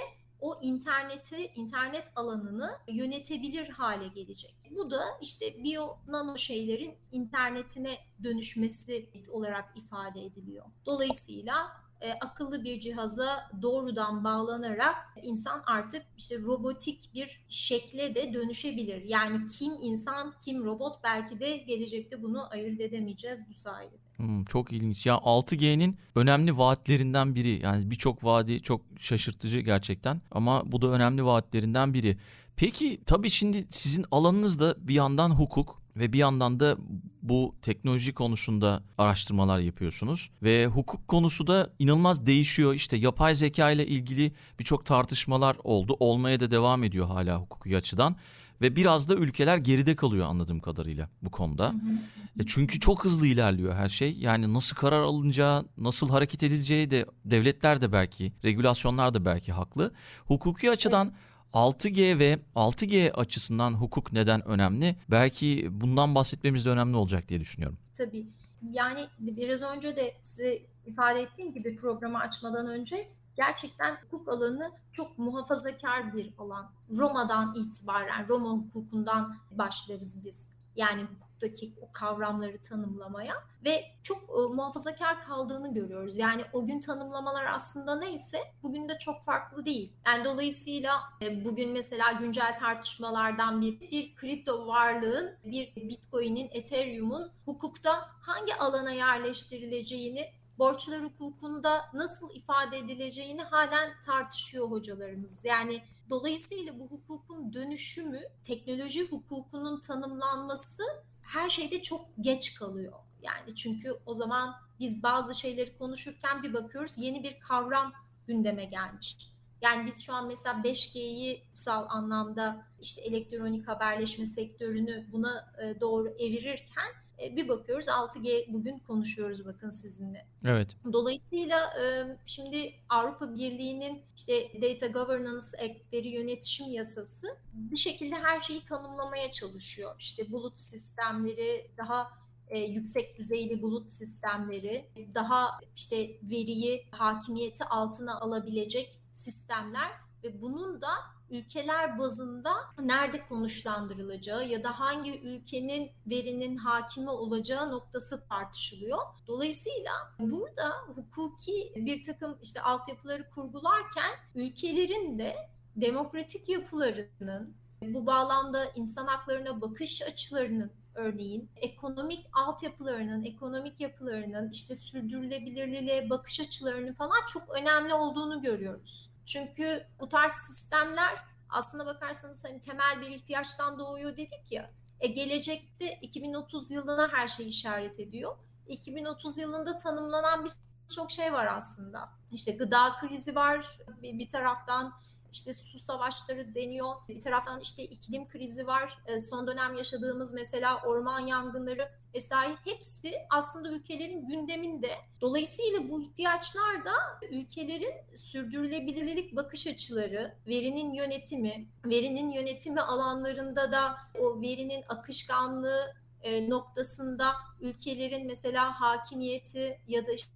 o 0.45 0.59
interneti, 0.63 1.53
internet 1.55 2.05
alanını 2.17 2.71
yönetebilir 2.89 3.69
hale 3.69 4.09
gelecek. 4.09 4.55
Bu 4.71 4.91
da 4.91 5.03
işte 5.21 5.65
biyo 5.65 5.97
nano 6.09 6.39
şeylerin 6.39 6.95
internetine 7.13 7.99
dönüşmesi 8.23 9.11
olarak 9.31 9.65
ifade 9.77 10.25
ediliyor. 10.25 10.65
Dolayısıyla 10.87 11.55
e, 12.01 12.13
akıllı 12.13 12.65
bir 12.65 12.81
cihaza 12.81 13.51
doğrudan 13.63 14.25
bağlanarak 14.25 14.97
insan 15.23 15.63
artık 15.67 16.03
işte 16.17 16.39
robotik 16.39 17.15
bir 17.15 17.45
şekle 17.49 18.15
de 18.15 18.35
dönüşebilir. 18.35 19.03
Yani 19.03 19.47
kim 19.47 19.73
insan 19.81 20.35
kim 20.45 20.65
robot 20.65 21.05
belki 21.05 21.41
de 21.41 21.57
gelecekte 21.57 22.23
bunu 22.23 22.51
ayırt 22.51 22.81
edemeyeceğiz 22.81 23.49
bu 23.49 23.55
sayede. 23.55 24.04
Hmm, 24.17 24.45
çok 24.45 24.73
ilginç. 24.73 25.07
Ya 25.07 25.15
6G'nin 25.15 25.99
önemli 26.15 26.59
vaatlerinden 26.59 27.35
biri. 27.35 27.63
Yani 27.63 27.91
birçok 27.91 28.25
vaadi 28.25 28.63
çok 28.63 28.81
şaşırtıcı 28.99 29.61
gerçekten 29.61 30.21
ama 30.31 30.73
bu 30.73 30.83
da 30.83 30.87
önemli 30.89 31.25
vaatlerinden 31.25 31.95
biri. 31.95 32.17
Peki 32.57 33.01
tabii 33.07 33.31
şimdi 33.31 33.67
sizin 33.69 34.05
alanınız 34.11 34.61
da 34.61 34.75
bir 34.79 34.95
yandan 34.95 35.31
hukuk 35.31 35.85
ve 35.97 36.13
bir 36.13 36.19
yandan 36.19 36.61
da 36.61 36.77
bu 37.23 37.55
teknoloji 37.63 38.15
konusunda 38.15 38.83
araştırmalar 38.99 39.59
yapıyorsunuz 39.59 40.31
ve 40.43 40.67
hukuk 40.67 41.09
konusu 41.09 41.47
da 41.47 41.71
inanılmaz 41.79 42.27
değişiyor. 42.27 42.75
İşte 42.75 42.97
yapay 42.97 43.35
zeka 43.35 43.71
ile 43.71 43.87
ilgili 43.87 44.33
birçok 44.59 44.85
tartışmalar 44.85 45.57
oldu. 45.65 45.97
Olmaya 46.01 46.41
da 46.41 46.51
devam 46.51 46.85
ediyor 46.85 47.07
hala 47.07 47.37
hukuki 47.37 47.77
açıdan 47.77 48.17
ve 48.61 48.77
biraz 48.77 49.09
da 49.09 49.15
ülkeler 49.15 49.57
geride 49.57 49.97
kalıyor 49.97 50.27
anladığım 50.27 50.61
kadarıyla 50.61 51.09
bu 51.23 51.31
konuda. 51.31 51.69
Hı 51.69 51.73
hı. 51.73 52.41
E 52.41 52.47
çünkü 52.47 52.81
çok 52.81 53.05
hızlı 53.05 53.27
ilerliyor 53.27 53.75
her 53.75 53.89
şey. 53.89 54.13
Yani 54.13 54.55
nasıl 54.55 54.77
karar 54.77 55.03
alınacağı, 55.03 55.65
nasıl 55.79 56.09
hareket 56.09 56.43
edileceği 56.43 56.91
de 56.91 57.07
devletler 57.25 57.81
de 57.81 57.93
belki, 57.93 58.33
regülasyonlar 58.45 59.15
da 59.15 59.25
belki 59.25 59.53
haklı. 59.53 59.93
Hukuki 60.27 60.71
açıdan 60.71 61.07
evet 61.07 61.19
6G 61.55 62.19
ve 62.19 62.39
6G 62.57 63.13
açısından 63.13 63.75
hukuk 63.75 64.13
neden 64.13 64.49
önemli? 64.49 64.97
Belki 65.11 65.69
bundan 65.71 66.15
bahsetmemiz 66.15 66.67
de 66.67 66.71
önemli 66.71 66.97
olacak 66.97 67.29
diye 67.29 67.41
düşünüyorum. 67.41 67.79
Tabii. 67.95 68.27
Yani 68.73 69.07
biraz 69.19 69.63
önce 69.63 69.97
de 69.97 70.15
size 70.23 70.63
ifade 70.87 71.21
ettiğim 71.21 71.55
gibi 71.55 71.77
programı 71.77 72.19
açmadan 72.19 72.67
önce 72.67 73.09
gerçekten 73.37 73.97
hukuk 74.03 74.29
alanı 74.29 74.73
çok 74.93 75.19
muhafazakar 75.19 76.17
bir 76.17 76.35
alan. 76.39 76.71
Roma'dan 76.91 77.55
itibaren, 77.55 78.29
Roma 78.29 78.51
hukukundan 78.51 79.37
başlarız 79.51 80.25
biz 80.25 80.49
yani 80.77 81.03
hukuktaki 81.03 81.73
o 81.81 81.93
kavramları 81.93 82.63
tanımlamaya 82.63 83.35
ve 83.65 83.85
çok 84.03 84.19
e, 84.19 84.55
muhafazakar 84.55 85.23
kaldığını 85.23 85.75
görüyoruz. 85.75 86.19
Yani 86.19 86.43
o 86.53 86.67
gün 86.67 86.81
tanımlamalar 86.81 87.45
aslında 87.45 87.99
neyse 87.99 88.39
bugün 88.63 88.89
de 88.89 88.99
çok 88.99 89.23
farklı 89.23 89.65
değil. 89.65 89.93
Yani 90.07 90.25
dolayısıyla 90.25 91.01
e, 91.23 91.45
bugün 91.45 91.73
mesela 91.73 92.13
güncel 92.13 92.57
tartışmalardan 92.57 93.61
bir 93.61 93.81
bir 93.81 94.15
kripto 94.15 94.67
varlığın, 94.67 95.37
bir 95.45 95.77
Bitcoin'in, 95.77 96.49
Ethereum'un 96.53 97.31
hukukta 97.45 98.09
hangi 98.21 98.55
alana 98.55 98.91
yerleştirileceğini 98.91 100.33
borçlar 100.59 101.05
hukukunda 101.05 101.91
nasıl 101.95 102.35
ifade 102.35 102.79
edileceğini 102.79 103.43
halen 103.43 104.01
tartışıyor 104.01 104.71
hocalarımız. 104.71 105.45
Yani 105.45 105.83
Dolayısıyla 106.11 106.79
bu 106.79 106.85
hukukun 106.85 107.53
dönüşümü, 107.53 108.21
teknoloji 108.45 109.09
hukukunun 109.09 109.81
tanımlanması 109.81 110.83
her 111.23 111.49
şeyde 111.49 111.83
çok 111.83 112.07
geç 112.21 112.55
kalıyor. 112.55 112.93
Yani 113.23 113.55
çünkü 113.55 113.99
o 114.07 114.15
zaman 114.15 114.55
biz 114.81 115.03
bazı 115.03 115.35
şeyleri 115.35 115.79
konuşurken 115.79 116.43
bir 116.43 116.53
bakıyoruz 116.53 116.99
yeni 116.99 117.23
bir 117.23 117.41
kavram 117.41 117.93
gündeme 118.27 118.65
gelmiş. 118.65 119.17
Yani 119.63 119.87
biz 119.87 120.03
şu 120.03 120.13
an 120.13 120.27
mesela 120.27 120.55
5G'yi 120.55 121.45
kutsal 121.51 121.87
anlamda 121.89 122.67
işte 122.81 123.03
elektronik 123.03 123.69
haberleşme 123.69 124.27
sektörünü 124.27 125.07
buna 125.13 125.55
e, 125.63 125.81
doğru 125.81 126.09
evirirken 126.09 126.93
bir 127.19 127.49
bakıyoruz 127.49 127.87
6G 127.87 128.53
bugün 128.53 128.79
konuşuyoruz 128.79 129.47
bakın 129.47 129.71
sizinle. 129.71 130.27
Evet. 130.45 130.77
Dolayısıyla 130.93 131.59
e, 131.83 132.17
şimdi 132.25 132.75
Avrupa 132.89 133.35
Birliği'nin 133.35 134.03
işte 134.17 134.63
Data 134.63 134.87
Governance 134.87 135.47
Act 135.63 135.93
veri 135.93 136.09
yönetişim 136.09 136.67
yasası 136.71 137.27
bir 137.53 137.77
şekilde 137.77 138.15
her 138.15 138.43
şeyi 138.43 138.65
tanımlamaya 138.65 139.31
çalışıyor. 139.31 139.95
İşte 139.99 140.33
bulut 140.33 140.61
sistemleri 140.61 141.71
daha 141.79 142.11
e, 142.49 142.59
yüksek 142.59 143.19
düzeyli 143.19 143.63
bulut 143.63 143.91
sistemleri, 143.91 144.85
daha 145.15 145.51
işte 145.77 145.97
veriyi 146.23 146.87
hakimiyeti 146.91 147.65
altına 147.65 148.21
alabilecek 148.21 149.01
sistemler 149.13 149.91
ve 150.25 150.43
bunun 150.43 150.81
da 150.81 150.89
ülkeler 151.35 151.99
bazında 151.99 152.53
nerede 152.79 153.25
konuşlandırılacağı 153.25 154.49
ya 154.49 154.65
da 154.65 154.81
hangi 154.81 155.21
ülkenin 155.21 155.91
verinin 156.07 156.57
hakimi 156.57 157.11
olacağı 157.11 157.71
noktası 157.71 158.29
tartışılıyor. 158.29 158.99
Dolayısıyla 159.27 159.93
burada 160.19 160.73
hukuki 160.95 161.73
bir 161.77 162.05
takım 162.05 162.39
işte 162.43 162.61
altyapıları 162.61 163.31
kurgularken 163.31 164.11
ülkelerin 164.35 165.19
de 165.19 165.37
demokratik 165.77 166.49
yapılarının 166.49 167.57
bu 167.83 168.07
bağlamda 168.07 168.65
insan 168.75 169.07
haklarına 169.07 169.61
bakış 169.61 170.03
açılarının 170.03 170.71
örneğin 170.95 171.51
ekonomik 171.57 172.27
altyapılarının, 172.33 173.25
ekonomik 173.25 173.81
yapılarının 173.81 174.51
işte 174.51 174.75
sürdürülebilirliğe 174.75 176.11
bakış 176.11 176.41
açılarının 176.41 176.93
falan 176.93 177.27
çok 177.33 177.57
önemli 177.61 177.95
olduğunu 177.95 178.43
görüyoruz. 178.43 179.14
Çünkü 179.27 179.87
bu 180.01 180.09
tarz 180.09 180.33
sistemler 180.33 181.19
aslında 181.49 181.87
bakarsanız 181.87 182.45
hani 182.45 182.61
temel 182.61 183.01
bir 183.01 183.11
ihtiyaçtan 183.11 183.79
doğuyor 183.79 184.13
dedik 184.13 184.53
ya. 184.53 184.71
E 185.01 185.07
gelecekte 185.07 185.99
2030 186.03 186.71
yılına 186.71 187.13
her 187.13 187.29
şey 187.29 187.49
işaret 187.49 188.01
ediyor. 188.01 188.37
2030 188.67 189.39
yılında 189.39 189.79
tanımlanan 189.79 190.47
birçok 190.89 191.11
şey 191.11 191.33
var 191.33 191.47
aslında. 191.47 192.09
İşte 192.33 192.53
gıda 192.53 192.97
krizi 193.01 193.35
var 193.35 193.79
bir, 194.03 194.19
bir 194.19 194.29
taraftan 194.29 194.93
işte 195.35 195.53
su 195.53 195.79
savaşları 195.79 196.55
deniyor. 196.55 196.95
Bir 197.09 197.21
taraftan 197.21 197.61
işte 197.61 197.85
iklim 197.85 198.29
krizi 198.29 198.67
var. 198.67 198.99
E, 199.07 199.21
son 199.21 199.47
dönem 199.47 199.75
yaşadığımız 199.75 200.35
mesela 200.35 200.81
orman 200.87 201.21
yangınları 201.21 201.89
vesaire 202.15 202.57
hepsi 202.65 203.13
aslında 203.31 203.69
ülkelerin 203.69 204.29
gündeminde. 204.29 204.91
Dolayısıyla 205.21 205.89
bu 205.89 206.03
ihtiyaçlar 206.03 206.85
da 206.85 206.93
ülkelerin 207.31 208.17
sürdürülebilirlik 208.17 209.37
bakış 209.37 209.67
açıları, 209.67 210.35
verinin 210.47 210.93
yönetimi, 210.93 211.69
verinin 211.85 212.31
yönetimi 212.31 212.81
alanlarında 212.81 213.73
da 213.73 213.97
o 214.19 214.41
verinin 214.41 214.85
akışkanlığı 214.89 215.95
e, 216.23 216.51
noktasında 216.51 217.33
ülkelerin 217.61 218.27
mesela 218.27 218.81
hakimiyeti 218.81 219.81
ya 219.89 220.07
da 220.07 220.13
işte 220.13 220.35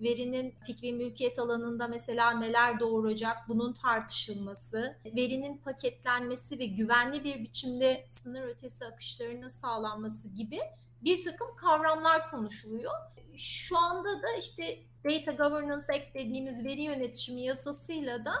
verinin 0.00 0.54
fikri 0.66 0.92
mülkiyet 0.92 1.38
alanında 1.38 1.88
mesela 1.88 2.30
neler 2.30 2.80
doğuracak 2.80 3.36
bunun 3.48 3.72
tartışılması, 3.72 4.96
verinin 5.04 5.56
paketlenmesi 5.56 6.58
ve 6.58 6.66
güvenli 6.66 7.24
bir 7.24 7.40
biçimde 7.40 8.06
sınır 8.08 8.42
ötesi 8.42 8.84
akışlarının 8.84 9.48
sağlanması 9.48 10.28
gibi 10.28 10.58
bir 11.04 11.22
takım 11.22 11.56
kavramlar 11.56 12.30
konuşuluyor. 12.30 12.92
Şu 13.34 13.78
anda 13.78 14.22
da 14.22 14.36
işte 14.38 14.78
Data 15.04 15.32
Governance 15.32 15.92
Act 15.92 16.14
dediğimiz 16.14 16.64
veri 16.64 16.82
yönetişimi 16.82 17.42
yasasıyla 17.42 18.24
da 18.24 18.32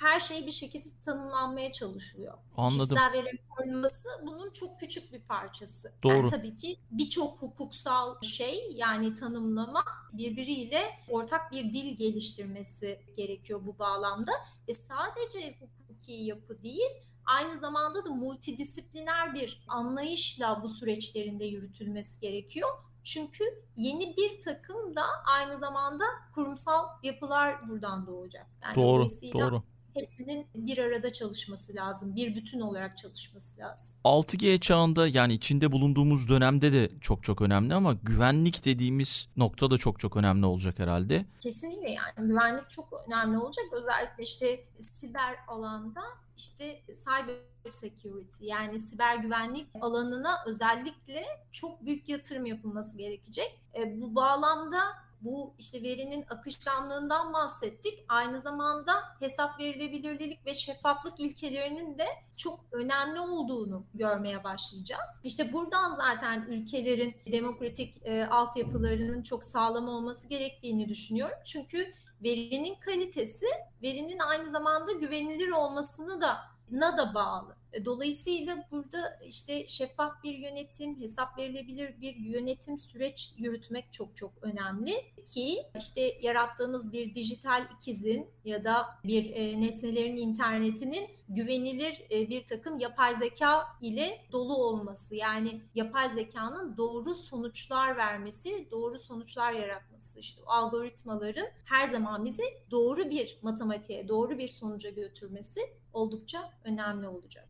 her 0.00 0.20
şey 0.20 0.46
bir 0.46 0.50
şekilde 0.50 0.88
tanımlanmaya 1.02 1.72
çalışılıyor. 1.72 2.34
Anladım. 2.56 2.78
Kişisel 2.78 3.12
veri 3.12 3.38
korunması 3.48 4.08
bunun 4.26 4.50
çok 4.50 4.80
küçük 4.80 5.12
bir 5.12 5.20
parçası. 5.20 5.92
Doğru. 6.02 6.16
Yani 6.16 6.30
tabii 6.30 6.56
ki 6.56 6.76
birçok 6.90 7.42
hukuksal 7.42 8.22
şey 8.22 8.72
yani 8.74 9.14
tanımlama 9.14 9.84
birbiriyle 10.12 10.82
ortak 11.08 11.52
bir 11.52 11.72
dil 11.72 11.96
geliştirmesi 11.96 13.00
gerekiyor 13.16 13.60
bu 13.66 13.78
bağlamda. 13.78 14.32
Ve 14.68 14.74
sadece 14.74 15.58
hukuki 15.60 16.12
yapı 16.12 16.62
değil 16.62 16.90
aynı 17.26 17.58
zamanda 17.58 18.04
da 18.04 18.10
multidisipliner 18.10 19.34
bir 19.34 19.64
anlayışla 19.68 20.62
bu 20.62 20.68
süreçlerinde 20.68 21.44
yürütülmesi 21.44 22.20
gerekiyor. 22.20 22.68
Çünkü 23.04 23.44
yeni 23.76 24.16
bir 24.16 24.40
takım 24.40 24.96
da 24.96 25.02
aynı 25.24 25.56
zamanda 25.56 26.04
kurumsal 26.34 26.88
yapılar 27.02 27.68
buradan 27.68 28.06
doğacak. 28.06 28.46
Yani 28.62 28.76
Doğru, 28.76 29.06
doğru. 29.34 29.62
Hepsinin 29.94 30.46
bir 30.54 30.78
arada 30.78 31.12
çalışması 31.12 31.74
lazım. 31.74 32.16
Bir 32.16 32.34
bütün 32.34 32.60
olarak 32.60 32.98
çalışması 32.98 33.60
lazım. 33.60 33.96
6G 34.04 34.60
çağında 34.60 35.08
yani 35.08 35.32
içinde 35.32 35.72
bulunduğumuz 35.72 36.28
dönemde 36.28 36.72
de 36.72 36.90
çok 37.00 37.22
çok 37.22 37.42
önemli 37.42 37.74
ama 37.74 37.92
güvenlik 38.02 38.64
dediğimiz 38.64 39.28
nokta 39.36 39.70
da 39.70 39.78
çok 39.78 39.98
çok 39.98 40.16
önemli 40.16 40.46
olacak 40.46 40.78
herhalde. 40.78 41.24
Kesinlikle 41.40 41.90
yani 41.90 42.28
güvenlik 42.28 42.70
çok 42.70 42.88
önemli 43.06 43.38
olacak. 43.38 43.64
Özellikle 43.72 44.24
işte 44.24 44.64
siber 44.80 45.36
alanda 45.48 46.02
işte 46.36 46.82
cyber 46.86 47.34
security 47.68 48.46
yani 48.46 48.80
siber 48.80 49.16
güvenlik 49.16 49.66
alanına 49.80 50.44
özellikle 50.46 51.24
çok 51.52 51.86
büyük 51.86 52.08
yatırım 52.08 52.46
yapılması 52.46 52.98
gerekecek. 52.98 53.60
E, 53.78 54.00
bu 54.00 54.14
bağlamda 54.14 54.80
bu 55.20 55.54
işte 55.58 55.82
verinin 55.82 56.24
akışkanlığından 56.30 57.32
bahsettik. 57.32 58.04
Aynı 58.08 58.40
zamanda 58.40 58.92
hesap 59.18 59.60
verilebilirlik 59.60 60.46
ve 60.46 60.54
şeffaflık 60.54 61.20
ilkelerinin 61.20 61.98
de 61.98 62.06
çok 62.36 62.60
önemli 62.72 63.20
olduğunu 63.20 63.86
görmeye 63.94 64.44
başlayacağız. 64.44 65.10
İşte 65.24 65.52
buradan 65.52 65.90
zaten 65.90 66.42
ülkelerin 66.48 67.14
demokratik 67.32 68.06
e, 68.06 68.26
altyapılarının 68.26 69.22
çok 69.22 69.44
sağlam 69.44 69.88
olması 69.88 70.28
gerektiğini 70.28 70.88
düşünüyorum. 70.88 71.38
Çünkü 71.44 71.92
verinin 72.22 72.74
kalitesi 72.74 73.46
verinin 73.82 74.18
aynı 74.18 74.50
zamanda 74.50 74.92
güvenilir 74.92 75.48
olmasını 75.48 76.20
da 76.20 76.38
na 76.70 76.96
da 76.96 77.14
bağlı. 77.14 77.59
E, 77.72 77.84
Dolayısıyla 77.84 78.66
burada 78.70 79.18
işte 79.26 79.68
şeffaf 79.68 80.24
bir 80.24 80.34
yönetim, 80.34 81.00
hesap 81.00 81.38
verilebilir 81.38 82.00
bir 82.00 82.16
yönetim 82.16 82.78
süreç 82.78 83.34
yürütmek 83.36 83.92
çok 83.92 84.16
çok 84.16 84.32
önemli 84.42 84.94
ki 85.26 85.62
işte 85.78 86.18
yarattığımız 86.22 86.92
bir 86.92 87.14
dijital 87.14 87.66
ikizin 87.76 88.30
ya 88.44 88.64
da 88.64 88.86
bir 89.04 89.30
e, 89.30 89.60
nesnelerin 89.60 90.16
internetinin 90.16 91.08
güvenilir 91.28 92.02
e, 92.10 92.30
bir 92.30 92.46
takım 92.46 92.78
yapay 92.78 93.14
zeka 93.14 93.66
ile 93.82 94.18
dolu 94.32 94.56
olması. 94.56 95.14
Yani 95.14 95.62
yapay 95.74 96.10
zekanın 96.10 96.76
doğru 96.76 97.14
sonuçlar 97.14 97.96
vermesi, 97.96 98.68
doğru 98.70 98.98
sonuçlar 98.98 99.52
yaratması. 99.52 100.18
İşte 100.18 100.42
algoritmaların 100.46 101.46
her 101.64 101.86
zaman 101.86 102.24
bizi 102.24 102.44
doğru 102.70 103.10
bir 103.10 103.38
matematiğe, 103.42 104.08
doğru 104.08 104.38
bir 104.38 104.48
sonuca 104.48 104.90
götürmesi 104.90 105.60
oldukça 105.92 106.52
önemli 106.64 107.08
olacak. 107.08 107.49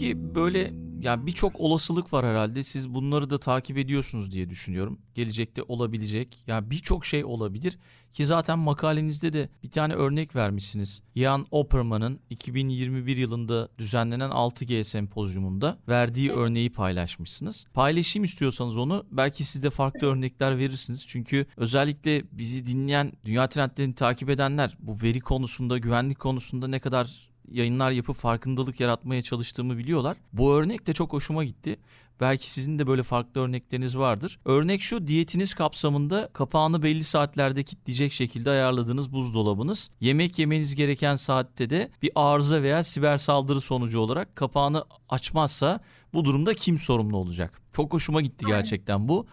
Peki 0.00 0.34
böyle 0.34 0.72
yani 1.02 1.26
birçok 1.26 1.60
olasılık 1.60 2.12
var 2.12 2.26
herhalde. 2.26 2.62
Siz 2.62 2.94
bunları 2.94 3.30
da 3.30 3.38
takip 3.38 3.78
ediyorsunuz 3.78 4.30
diye 4.30 4.50
düşünüyorum. 4.50 4.98
Gelecekte 5.14 5.62
olabilecek. 5.62 6.44
Yani 6.46 6.70
birçok 6.70 7.06
şey 7.06 7.24
olabilir 7.24 7.78
ki 8.12 8.26
zaten 8.26 8.58
makalenizde 8.58 9.32
de 9.32 9.48
bir 9.62 9.70
tane 9.70 9.94
örnek 9.94 10.36
vermişsiniz. 10.36 11.02
Ian 11.14 11.46
Opperman'ın 11.50 12.20
2021 12.30 13.16
yılında 13.16 13.68
düzenlenen 13.78 14.30
6G 14.30 14.84
sempozyumunda 14.84 15.78
verdiği 15.88 16.30
örneği 16.30 16.72
paylaşmışsınız. 16.72 17.64
Paylaşayım 17.74 18.24
istiyorsanız 18.24 18.76
onu. 18.76 19.06
Belki 19.10 19.44
siz 19.44 19.62
de 19.62 19.70
farklı 19.70 20.06
örnekler 20.06 20.58
verirsiniz. 20.58 21.06
Çünkü 21.06 21.46
özellikle 21.56 22.22
bizi 22.32 22.66
dinleyen, 22.66 23.12
dünya 23.24 23.48
trendlerini 23.48 23.94
takip 23.94 24.30
edenler 24.30 24.76
bu 24.80 25.02
veri 25.02 25.20
konusunda, 25.20 25.78
güvenlik 25.78 26.18
konusunda 26.18 26.68
ne 26.68 26.78
kadar 26.78 27.29
yayınlar 27.50 27.90
yapıp 27.90 28.16
farkındalık 28.16 28.80
yaratmaya 28.80 29.22
çalıştığımı 29.22 29.78
biliyorlar. 29.78 30.16
Bu 30.32 30.54
örnek 30.54 30.86
de 30.86 30.92
çok 30.92 31.12
hoşuma 31.12 31.44
gitti. 31.44 31.78
Belki 32.20 32.50
sizin 32.50 32.78
de 32.78 32.86
böyle 32.86 33.02
farklı 33.02 33.40
örnekleriniz 33.40 33.98
vardır. 33.98 34.40
Örnek 34.44 34.82
şu 34.82 35.06
diyetiniz 35.06 35.54
kapsamında 35.54 36.28
kapağını 36.32 36.82
belli 36.82 37.04
saatlerde 37.04 37.62
kilitleyecek 37.62 38.12
şekilde 38.12 38.50
ayarladığınız 38.50 39.12
buzdolabınız. 39.12 39.90
Yemek 40.00 40.38
yemeniz 40.38 40.74
gereken 40.74 41.16
saatte 41.16 41.70
de 41.70 41.90
bir 42.02 42.10
arıza 42.14 42.62
veya 42.62 42.82
siber 42.82 43.18
saldırı 43.18 43.60
sonucu 43.60 44.00
olarak 44.00 44.36
kapağını 44.36 44.84
açmazsa 45.08 45.80
bu 46.12 46.24
durumda 46.24 46.54
kim 46.54 46.78
sorumlu 46.78 47.16
olacak? 47.16 47.62
Çok 47.72 47.92
hoşuma 47.92 48.20
gitti 48.20 48.46
gerçekten 48.46 49.08
bu. 49.08 49.26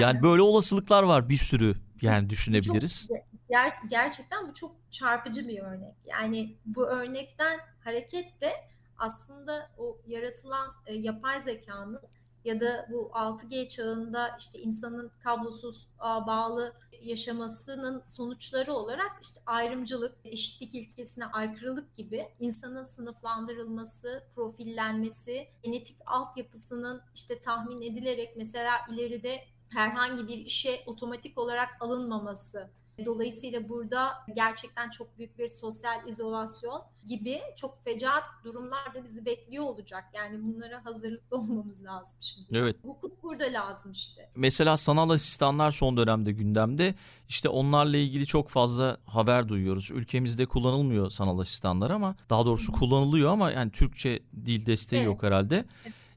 Yani 0.00 0.22
böyle 0.22 0.42
olasılıklar 0.42 1.02
var 1.02 1.28
bir 1.28 1.36
sürü 1.36 1.74
yani 2.02 2.30
düşünebiliriz. 2.30 3.08
Çok, 3.08 3.33
ger- 3.54 3.88
gerçekten 3.90 4.48
bu 4.48 4.54
çok 4.54 4.76
çarpıcı 4.90 5.48
bir 5.48 5.58
örnek. 5.58 5.94
Yani 6.06 6.56
bu 6.66 6.86
örnekten 6.86 7.60
hareketle 7.84 8.52
aslında 8.98 9.70
o 9.78 9.98
yaratılan 10.06 10.74
e, 10.86 10.94
yapay 10.94 11.40
zekanın 11.40 12.00
ya 12.44 12.60
da 12.60 12.86
bu 12.90 13.10
6G 13.12 13.68
çağında 13.68 14.36
işte 14.38 14.58
insanın 14.58 15.10
kablosuz 15.20 15.88
ağa 15.98 16.26
bağlı 16.26 16.74
yaşamasının 17.02 18.02
sonuçları 18.04 18.72
olarak 18.72 19.12
işte 19.22 19.40
ayrımcılık, 19.46 20.16
eşitlik 20.24 20.74
ilkesine 20.74 21.26
aykırılık 21.26 21.96
gibi 21.96 22.28
insanın 22.40 22.82
sınıflandırılması, 22.82 24.24
profillenmesi, 24.34 25.48
genetik 25.62 25.96
altyapısının 26.06 27.02
işte 27.14 27.40
tahmin 27.40 27.82
edilerek 27.82 28.36
mesela 28.36 28.72
ileride 28.90 29.44
herhangi 29.68 30.28
bir 30.28 30.38
işe 30.38 30.82
otomatik 30.86 31.38
olarak 31.38 31.68
alınmaması 31.80 32.70
Dolayısıyla 33.04 33.68
burada 33.68 34.12
gerçekten 34.36 34.90
çok 34.90 35.18
büyük 35.18 35.38
bir 35.38 35.48
sosyal 35.48 36.08
izolasyon 36.08 36.82
gibi 37.08 37.40
çok 37.56 37.84
fecaat 37.84 38.22
durumlar 38.44 38.94
da 38.94 39.04
bizi 39.04 39.24
bekliyor 39.24 39.64
olacak. 39.64 40.04
Yani 40.14 40.38
bunlara 40.42 40.84
hazırlıklı 40.84 41.36
olmamız 41.36 41.84
lazım 41.84 42.16
şimdi. 42.20 42.46
Evet. 42.52 42.76
Hukuk 42.84 43.22
burada 43.22 43.44
lazım 43.44 43.92
işte. 43.92 44.30
Mesela 44.36 44.76
sanal 44.76 45.10
asistanlar 45.10 45.70
son 45.70 45.96
dönemde 45.96 46.32
gündemde. 46.32 46.94
İşte 47.28 47.48
onlarla 47.48 47.96
ilgili 47.96 48.26
çok 48.26 48.48
fazla 48.48 48.96
haber 49.06 49.48
duyuyoruz. 49.48 49.90
Ülkemizde 49.90 50.46
kullanılmıyor 50.46 51.10
sanal 51.10 51.38
asistanlar 51.38 51.90
ama 51.90 52.16
daha 52.30 52.44
doğrusu 52.46 52.72
kullanılıyor 52.72 53.32
ama 53.32 53.50
yani 53.50 53.70
Türkçe 53.70 54.18
dil 54.46 54.66
desteği 54.66 54.98
Evet. 54.98 55.06
yok 55.06 55.22
herhalde. 55.22 55.64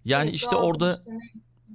Yani 0.05 0.23
Evet, 0.29 0.35
işte 0.35 0.55
orada 0.55 0.85
geliştirme. 0.91 1.19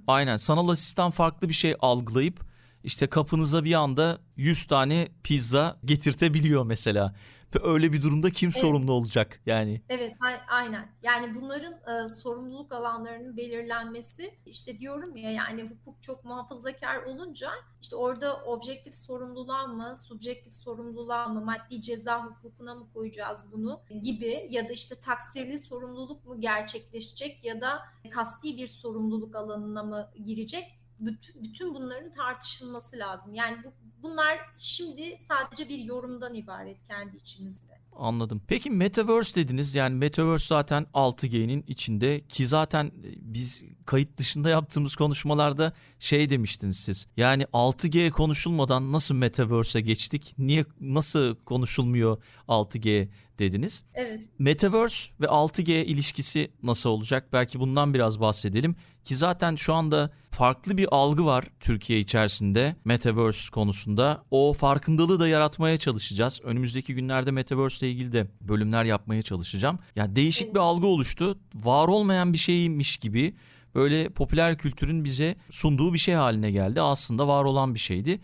aynen 0.07 0.37
sanal 0.37 0.69
asistan 0.69 1.11
farklı 1.11 1.49
bir 1.49 1.55
şey 1.55 1.75
algılayıp 1.81 2.52
işte 2.85 3.07
kapınıza 3.07 3.65
bir 3.65 3.75
anda 3.75 4.19
100 4.37 4.67
tane 4.67 5.09
pizza 5.25 5.77
getirtebiliyor 5.85 6.67
mesela. 6.67 7.15
Ve 7.55 7.59
Öyle 7.63 7.93
bir 7.93 8.03
durumda 8.03 8.31
kim 8.31 8.53
sorumlu 8.53 8.93
olacak 8.93 9.41
yani? 9.47 9.83
Evet, 9.89 10.13
aynen. 10.51 10.89
Yani 11.03 11.35
bunların 11.35 11.73
e, 11.73 12.09
sorumluluk 12.09 12.73
alanlarının 12.73 13.37
belirlenmesi 13.37 14.39
işte 14.47 14.79
diyorum 14.79 15.17
ya 15.17 15.31
yani 15.31 15.63
hukuk 15.63 16.03
çok 16.03 16.25
muhafazakar 16.25 17.03
olunca 17.03 17.51
işte 17.83 17.97
orada 17.97 18.37
objektif 18.43 18.95
sorumluluğa 18.95 19.67
mı, 19.67 19.95
subjektif 20.09 20.55
sorumluluğa 20.55 21.29
mı, 21.29 21.45
maddi 21.45 21.83
ceza 21.83 22.25
hukukuna 22.25 22.75
mı 22.75 22.87
koyacağız 22.95 23.47
bunu 23.53 23.81
gibi 24.03 24.47
ya 24.51 24.69
da 24.69 24.73
işte 24.73 24.95
taksirli 24.95 25.59
sorumluluk 25.59 26.25
mu 26.25 26.41
gerçekleşecek 26.41 27.45
ya 27.45 27.61
da 27.61 27.83
kasti 28.11 28.57
bir 28.57 28.67
sorumluluk 28.67 29.37
alanına 29.37 29.83
mı 29.83 30.11
girecek? 30.25 30.82
Bütün, 31.07 31.43
bütün 31.43 31.75
bunların 31.75 32.13
tartışılması 32.13 32.99
lazım. 32.99 33.35
Yani 33.35 33.57
bu, 33.65 33.73
bunlar 34.03 34.39
şimdi 34.59 35.17
sadece 35.29 35.69
bir 35.69 35.79
yorumdan 35.79 36.35
ibaret 36.35 36.87
kendi 36.89 37.17
içimizde. 37.17 37.83
Anladım. 37.97 38.43
Peki 38.49 38.71
Metaverse 38.71 39.45
dediniz. 39.45 39.75
Yani 39.75 39.95
Metaverse 39.95 40.47
zaten 40.47 40.87
6G'nin 40.95 41.65
içinde 41.67 42.21
ki 42.21 42.47
zaten 42.47 42.91
biz 43.17 43.65
kayıt 43.87 44.19
dışında 44.19 44.51
yaptığımız 44.51 44.97
konuşmalarda 44.97 45.73
şey 45.99 46.31
demiştiniz 46.31 46.77
siz. 46.77 47.07
Yani 47.17 47.43
6G 47.43 48.11
konuşulmadan 48.11 48.93
nasıl 48.93 49.15
Metaverse'e 49.15 49.83
geçtik? 49.83 50.35
Niye 50.39 50.65
nasıl 50.81 51.35
konuşulmuyor 51.35 52.23
6G 52.49 53.09
dediniz? 53.39 53.85
Evet. 53.95 54.25
Metaverse 54.39 55.13
ve 55.21 55.27
6G 55.27 55.85
ilişkisi 55.85 56.51
nasıl 56.63 56.91
olacak? 56.91 57.29
Belki 57.33 57.61
bundan 57.61 57.95
biraz 57.95 58.21
bahsedelim. 58.21 58.77
Ki 59.05 59.17
zaten 59.17 59.57
şu 59.57 59.75
anda 59.75 60.11
farklı 60.31 60.79
bir 60.79 60.89
algı 60.91 61.25
var 61.25 61.45
Türkiye 61.61 62.01
içerisinde 62.01 62.77
Metaverse 62.85 63.51
konusunda. 63.51 64.25
O 64.31 64.53
farkındalığı 64.53 65.21
da 65.21 65.29
yaratmaya 65.29 65.79
çalışacağız. 65.79 66.41
Önümüzdeki 66.45 66.95
günlerde 66.95 67.31
Metaverse 67.31 67.87
ile 67.87 67.93
ilgili 67.93 68.13
de 68.13 68.27
bölümler 68.49 68.85
yapmaya 68.85 69.23
çalışacağım. 69.23 69.79
Yani 69.97 70.17
değişik 70.17 70.55
bir 70.55 70.61
algı 70.61 70.87
oluştu. 70.87 71.39
Var 71.55 71.89
olmayan 71.89 72.33
bir 72.33 72.39
şeymiş 72.39 72.97
gibi 72.97 73.35
böyle 73.75 74.09
popüler 74.09 74.59
kültürün 74.59 75.05
bize 75.05 75.37
sunduğu 75.51 75.93
bir 75.95 75.99
şey 75.99 76.15
haline 76.15 76.51
geldi. 76.51 76.81
Aslında 76.81 77.29
var 77.29 77.45
olan 77.45 77.75
bir 77.75 77.79
şeydi. 77.81 78.21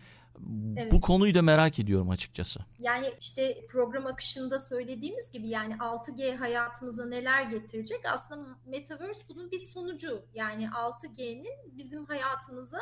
Evet. 0.76 0.92
Bu 0.92 1.00
konuyu 1.00 1.34
da 1.34 1.42
merak 1.42 1.78
ediyorum 1.78 2.10
açıkçası. 2.10 2.60
Yani 2.78 3.12
işte 3.20 3.66
program 3.68 4.06
akışında 4.06 4.58
söylediğimiz 4.58 5.32
gibi 5.32 5.48
yani 5.48 5.74
6G 5.74 6.36
hayatımıza 6.36 7.06
neler 7.06 7.42
getirecek? 7.42 8.00
Aslında 8.12 8.58
Metaverse 8.66 9.22
bunun 9.28 9.50
bir 9.50 9.58
sonucu. 9.58 10.22
Yani 10.34 10.64
6G'nin 10.64 11.78
bizim 11.78 12.04
hayatımıza 12.04 12.78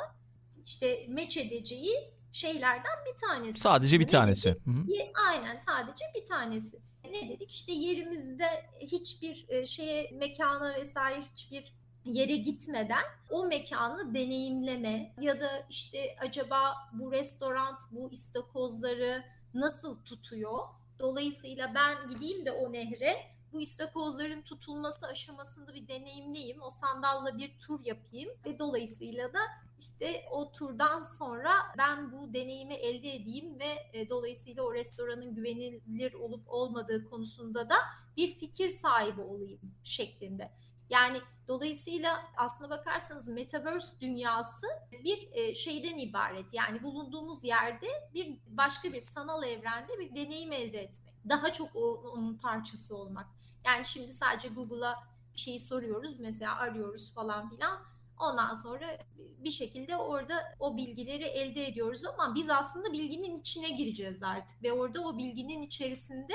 işte 0.64 1.06
meç 1.08 1.36
edeceği 1.36 1.94
şeylerden 2.32 2.96
bir 3.12 3.20
tanesi. 3.28 3.60
Sadece 3.60 3.96
bir. 4.00 4.04
Ne 4.04 4.06
tanesi. 4.08 4.48
dedik? 4.48 4.66
Hı 4.66 4.70
hı. 4.70 4.90
Ye- 4.92 5.12
Aynen 5.30 5.56
sadece 5.56 6.04
bir 6.16 6.24
tanesi. 6.28 6.78
Ne 7.10 7.28
dedik? 7.28 7.50
İşte 7.50 7.72
yerimizde 7.72 8.46
hiçbir 8.80 9.46
e, 9.48 9.66
şeye, 9.66 10.10
mekana 10.14 10.74
vesaire 10.74 11.22
hiçbir 11.32 11.72
yere 12.06 12.36
gitmeden 12.36 13.04
o 13.30 13.46
mekanı 13.46 14.14
deneyimleme 14.14 15.14
ya 15.20 15.40
da 15.40 15.66
işte 15.70 16.16
acaba 16.20 16.74
bu 16.92 17.12
restoran 17.12 17.78
bu 17.90 18.10
istakozları 18.10 19.24
nasıl 19.54 20.04
tutuyor? 20.04 20.58
Dolayısıyla 20.98 21.74
ben 21.74 22.08
gideyim 22.08 22.46
de 22.46 22.52
o 22.52 22.72
nehre 22.72 23.36
bu 23.52 23.60
istakozların 23.60 24.42
tutulması 24.42 25.06
aşamasında 25.06 25.74
bir 25.74 25.88
deneyimleyeyim. 25.88 26.62
O 26.62 26.70
sandalla 26.70 27.38
bir 27.38 27.58
tur 27.58 27.80
yapayım 27.84 28.30
ve 28.46 28.58
dolayısıyla 28.58 29.32
da 29.32 29.38
işte 29.78 30.24
o 30.30 30.52
turdan 30.52 31.02
sonra 31.02 31.50
ben 31.78 32.12
bu 32.12 32.34
deneyimi 32.34 32.74
elde 32.74 33.14
edeyim 33.14 33.58
ve 33.58 33.76
e, 33.92 34.08
dolayısıyla 34.08 34.62
o 34.62 34.74
restoranın 34.74 35.34
güvenilir 35.34 36.14
olup 36.14 36.48
olmadığı 36.48 37.10
konusunda 37.10 37.68
da 37.68 37.74
bir 38.16 38.34
fikir 38.34 38.68
sahibi 38.68 39.20
olayım 39.20 39.60
şeklinde. 39.82 40.50
Yani 40.90 41.20
dolayısıyla 41.48 42.24
aslına 42.36 42.70
bakarsanız 42.70 43.28
metaverse 43.28 44.00
dünyası 44.00 44.66
bir 45.04 45.28
e, 45.32 45.54
şeyden 45.54 45.98
ibaret. 45.98 46.54
Yani 46.54 46.82
bulunduğumuz 46.82 47.44
yerde 47.44 47.86
bir 48.14 48.38
başka 48.46 48.92
bir 48.92 49.00
sanal 49.00 49.42
evrende 49.42 49.98
bir 49.98 50.14
deneyim 50.14 50.52
elde 50.52 50.78
etmek. 50.78 51.14
Daha 51.28 51.52
çok 51.52 51.76
onun 51.76 52.38
parçası 52.38 52.96
olmak. 52.96 53.26
Yani 53.64 53.84
şimdi 53.84 54.14
sadece 54.14 54.48
Google'a 54.48 54.94
şeyi 55.34 55.60
soruyoruz 55.60 56.20
mesela 56.20 56.56
arıyoruz 56.56 57.14
falan 57.14 57.48
filan. 57.48 57.78
Ondan 58.18 58.54
sonra 58.54 58.86
bir 59.18 59.50
şekilde 59.50 59.96
orada 59.96 60.54
o 60.60 60.76
bilgileri 60.76 61.24
elde 61.24 61.66
ediyoruz 61.66 62.04
ama 62.04 62.34
biz 62.34 62.50
aslında 62.50 62.92
bilginin 62.92 63.36
içine 63.36 63.70
gireceğiz 63.70 64.22
artık 64.22 64.62
ve 64.62 64.72
orada 64.72 65.00
o 65.00 65.18
bilginin 65.18 65.62
içerisinde 65.62 66.32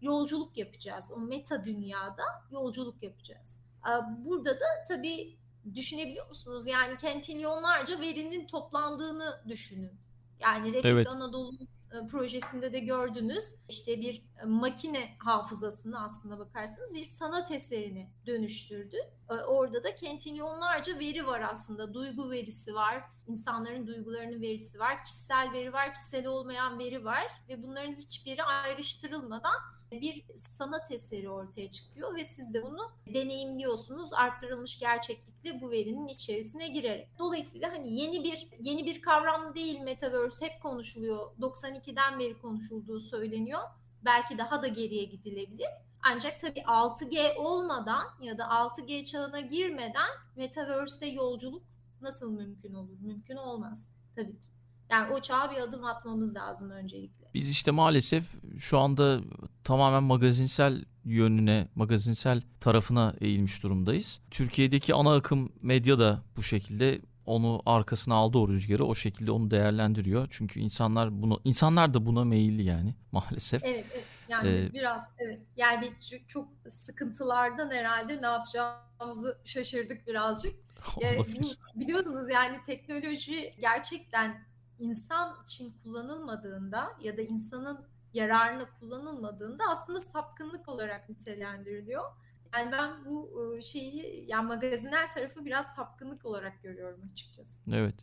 yolculuk 0.00 0.56
yapacağız. 0.56 1.12
O 1.16 1.20
meta 1.20 1.64
dünyada 1.64 2.22
yolculuk 2.50 3.02
yapacağız. 3.02 3.63
Ee, 3.86 4.24
Burada 4.24 4.60
da 4.60 4.66
tabii 4.88 5.36
düşünebiliyor 5.74 6.28
musunuz? 6.28 6.66
Yani 6.66 6.98
kentrilyonlarca 6.98 8.00
verinin 8.00 8.46
toplandığını 8.46 9.42
düşünün. 9.48 9.92
Yani 10.40 10.72
Refik 10.72 10.86
Evet. 10.86 11.06
Anadolu 11.06 11.52
e, 11.92 12.06
projesinde 12.06 12.72
de 12.72 12.78
gördünüz. 12.78 13.54
İşte 13.68 14.00
bir 14.00 14.22
e, 14.42 14.44
makine 14.46 15.16
hafızasını 15.18 16.04
aslında 16.04 16.38
bakarsanız 16.38 16.94
bir 16.94 17.04
sanat 17.04 17.50
eserine 17.50 18.10
dönüştürdü. 18.26 18.96
E, 19.30 19.34
Orada 19.34 19.84
da 19.84 19.94
kentrilyonlarca 19.94 20.98
veri 20.98 21.26
var 21.26 21.40
aslında. 21.52 21.94
Duygu 21.94 22.30
verisi 22.30 22.74
var, 22.74 23.04
insanların 23.26 23.86
duygularının 23.86 24.42
verisi 24.42 24.78
var, 24.78 25.04
kişisel 25.04 25.52
veri 25.52 25.72
var, 25.72 25.92
kişisel 25.92 26.26
olmayan 26.26 26.78
veri 26.78 27.04
var 27.04 27.26
ve 27.48 27.62
bunların 27.62 27.92
hiçbiri 27.94 28.42
ayrıştırılmadan 28.42 29.54
bir 30.00 30.24
sanat 30.36 30.92
eseri 30.92 31.28
ortaya 31.30 31.70
çıkıyor 31.70 32.16
ve 32.16 32.24
siz 32.24 32.54
de 32.54 32.62
bunu 32.62 32.92
deneyimliyorsunuz 33.14 34.12
arttırılmış 34.12 34.78
gerçeklikle 34.78 35.60
bu 35.60 35.70
verinin 35.70 36.06
içerisine 36.06 36.68
girerek. 36.68 37.08
Dolayısıyla 37.18 37.72
hani 37.72 38.00
yeni 38.00 38.24
bir 38.24 38.48
yeni 38.60 38.86
bir 38.86 39.02
kavram 39.02 39.54
değil 39.54 39.80
metaverse 39.80 40.46
hep 40.46 40.62
konuşuluyor. 40.62 41.18
92'den 41.40 42.18
beri 42.18 42.38
konuşulduğu 42.38 43.00
söyleniyor. 43.00 43.60
Belki 44.04 44.38
daha 44.38 44.62
da 44.62 44.68
geriye 44.68 45.04
gidilebilir. 45.04 45.68
Ancak 46.02 46.40
tabii 46.40 46.60
6G 46.60 47.34
olmadan 47.36 48.04
ya 48.20 48.38
da 48.38 48.42
6G 48.42 49.04
çağına 49.04 49.40
girmeden 49.40 50.10
metaverse'te 50.36 51.06
yolculuk 51.06 51.62
nasıl 52.00 52.32
mümkün 52.32 52.74
olur? 52.74 53.00
Mümkün 53.00 53.36
olmaz 53.36 53.90
tabii 54.16 54.40
ki. 54.40 54.48
Yani 54.90 55.14
o 55.14 55.20
çağa 55.20 55.50
bir 55.50 55.56
adım 55.56 55.84
atmamız 55.84 56.34
lazım 56.34 56.70
öncelikle. 56.70 57.23
Biz 57.34 57.50
işte 57.50 57.70
maalesef 57.70 58.24
şu 58.58 58.78
anda 58.78 59.20
tamamen 59.64 60.02
magazinsel 60.02 60.84
yönüne, 61.04 61.68
magazinsel 61.74 62.42
tarafına 62.60 63.14
eğilmiş 63.20 63.62
durumdayız. 63.62 64.20
Türkiye'deki 64.30 64.94
ana 64.94 65.14
akım 65.14 65.52
medya 65.62 65.98
da 65.98 66.22
bu 66.36 66.42
şekilde 66.42 67.00
onu 67.26 67.62
arkasına 67.66 68.14
aldı 68.14 68.38
o 68.38 68.48
rüzgarı. 68.48 68.84
O 68.84 68.94
şekilde 68.94 69.30
onu 69.30 69.50
değerlendiriyor. 69.50 70.26
Çünkü 70.30 70.60
insanlar 70.60 71.22
bunu 71.22 71.40
insanlar 71.44 71.94
da 71.94 72.06
buna 72.06 72.24
meyilli 72.24 72.62
yani 72.62 72.94
maalesef. 73.12 73.64
Evet, 73.64 73.86
evet. 73.94 74.04
Yani 74.28 74.48
Ee, 74.48 74.72
biraz 74.72 75.02
evet. 75.18 75.40
Yani 75.56 75.92
çok 76.28 76.48
sıkıntılardan 76.70 77.70
herhalde 77.70 78.22
ne 78.22 78.26
yapacağımızı 78.26 79.38
şaşırdık 79.44 80.06
birazcık. 80.06 80.54
Ya, 81.00 81.10
olabilir. 81.16 81.58
biliyorsunuz 81.74 82.30
yani 82.30 82.56
teknoloji 82.66 83.54
gerçekten 83.60 84.44
insan 84.78 85.36
için 85.44 85.74
kullanılmadığında 85.82 86.92
ya 87.00 87.16
da 87.16 87.22
insanın 87.22 87.86
yararına 88.14 88.70
kullanılmadığında 88.80 89.64
aslında 89.72 90.00
sapkınlık 90.00 90.68
olarak 90.68 91.08
nitelendiriliyor. 91.08 92.04
Yani 92.54 92.72
ben 92.72 93.04
bu 93.04 93.30
e, 93.58 93.62
şeyi 93.62 94.24
yani 94.28 94.46
magazinel 94.46 95.10
tarafı 95.14 95.44
biraz 95.44 95.66
sapkınlık 95.66 96.24
olarak 96.24 96.62
görüyorum 96.62 97.00
açıkçası. 97.12 97.60
Evet. 97.72 97.94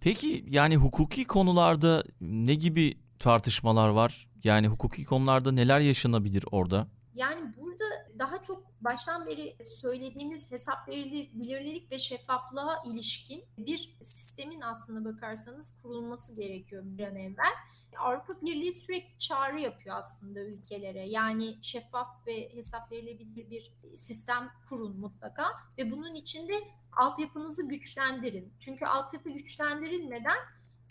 Peki 0.00 0.44
yani 0.48 0.76
hukuki 0.76 1.24
konularda 1.24 2.02
ne 2.20 2.54
gibi 2.54 2.94
tartışmalar 3.18 3.88
var? 3.88 4.28
Yani 4.44 4.68
hukuki 4.68 5.04
konularda 5.04 5.52
neler 5.52 5.80
yaşanabilir 5.80 6.44
orada? 6.50 6.86
Yani 7.14 7.52
burada 7.56 7.84
daha 8.18 8.40
çok 8.40 8.62
baştan 8.80 9.26
beri 9.26 9.56
söylediğimiz 9.80 10.50
hesap 10.50 10.88
verilebilirlik 10.88 11.92
ve 11.92 11.98
şeffaflığa 11.98 12.82
ilişkin 12.86 13.44
bir 13.58 13.96
sistemin 14.02 14.60
aslında 14.60 15.14
bakarsanız 15.14 15.76
kurulması 15.82 16.34
gerekiyor 16.34 16.82
bir 16.86 17.04
an 17.04 17.16
evvel. 17.16 17.52
Avrupa 17.98 18.40
Birliği 18.42 18.72
sürekli 18.72 19.18
çağrı 19.18 19.60
yapıyor 19.60 19.96
aslında 19.96 20.40
ülkelere. 20.40 21.08
Yani 21.08 21.58
şeffaf 21.62 22.26
ve 22.26 22.54
hesap 22.54 22.92
verilebilir 22.92 23.36
bir 23.42 23.96
sistem 23.96 24.50
kurun 24.68 25.00
mutlaka 25.00 25.44
ve 25.78 25.90
bunun 25.90 26.14
içinde 26.14 26.52
altyapınızı 26.92 27.68
güçlendirin. 27.68 28.52
Çünkü 28.60 28.86
altyapı 28.86 29.30
güçlendirilmeden 29.30 30.38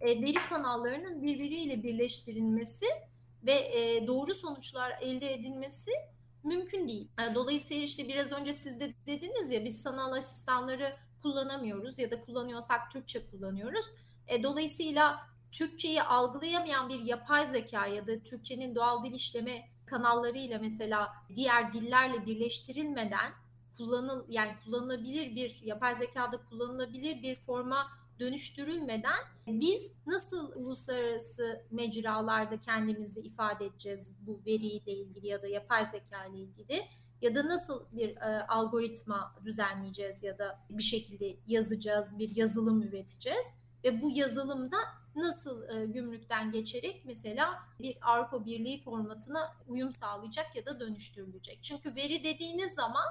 e, 0.01 0.21
veri 0.21 0.45
kanallarının 0.49 1.21
birbiriyle 1.21 1.83
birleştirilmesi 1.83 2.85
ve 3.43 3.51
e, 3.51 4.07
doğru 4.07 4.33
sonuçlar 4.33 4.91
elde 5.01 5.33
edilmesi 5.33 5.91
mümkün 6.43 6.87
değil. 6.87 7.09
E, 7.19 7.35
Dolayısıyla 7.35 7.83
işte 7.83 8.07
biraz 8.07 8.31
önce 8.31 8.53
siz 8.53 8.79
de 8.79 8.93
dediniz 9.07 9.51
ya 9.51 9.65
biz 9.65 9.81
sanal 9.81 10.11
asistanları 10.13 10.95
kullanamıyoruz 11.21 11.99
ya 11.99 12.11
da 12.11 12.21
kullanıyorsak 12.21 12.91
Türkçe 12.91 13.29
kullanıyoruz. 13.31 13.85
E, 14.27 14.43
Dolayısıyla 14.43 15.29
Türkçeyi 15.51 16.03
algılayamayan 16.03 16.89
bir 16.89 16.99
yapay 16.99 17.47
zeka 17.47 17.87
ya 17.87 18.07
da 18.07 18.23
Türkçenin 18.23 18.75
doğal 18.75 19.03
dil 19.03 19.13
işleme 19.13 19.69
kanallarıyla 19.85 20.59
mesela 20.59 21.13
diğer 21.35 21.73
dillerle 21.73 22.25
birleştirilmeden 22.25 23.33
kullanıl 23.77 24.25
yani 24.29 24.51
kullanılabilir 24.65 25.35
bir 25.35 25.61
yapay 25.63 25.95
zekada 25.95 26.37
kullanılabilir 26.49 27.23
bir 27.23 27.35
forma 27.35 27.87
dönüştürülmeden 28.19 29.19
biz 29.47 29.91
nasıl 30.05 30.51
uluslararası 30.55 31.61
mecralarda 31.71 32.59
kendimizi 32.59 33.19
ifade 33.19 33.65
edeceğiz 33.65 34.15
bu 34.21 34.41
veriyle 34.45 34.91
ilgili 34.91 35.27
ya 35.27 35.41
da 35.41 35.47
yapay 35.47 35.85
zeka 35.85 36.25
ile 36.25 36.37
ilgili 36.37 36.85
ya 37.21 37.35
da 37.35 37.47
nasıl 37.47 37.85
bir 37.91 38.17
e, 38.17 38.47
algoritma 38.47 39.35
düzenleyeceğiz 39.43 40.23
ya 40.23 40.37
da 40.37 40.59
bir 40.69 40.83
şekilde 40.83 41.35
yazacağız, 41.47 42.19
bir 42.19 42.35
yazılım 42.35 42.81
üreteceğiz 42.81 43.55
ve 43.83 44.01
bu 44.01 44.11
yazılımda 44.11 44.77
nasıl 45.15 45.69
e, 45.69 45.85
gümrükten 45.85 46.51
geçerek 46.51 47.01
mesela 47.05 47.63
bir 47.79 47.97
Avrupa 48.01 48.45
Birliği 48.45 48.81
formatına 48.81 49.57
uyum 49.67 49.91
sağlayacak 49.91 50.55
ya 50.55 50.65
da 50.65 50.79
dönüştürülecek. 50.79 51.59
Çünkü 51.63 51.95
veri 51.95 52.23
dediğiniz 52.23 52.73
zaman 52.73 53.05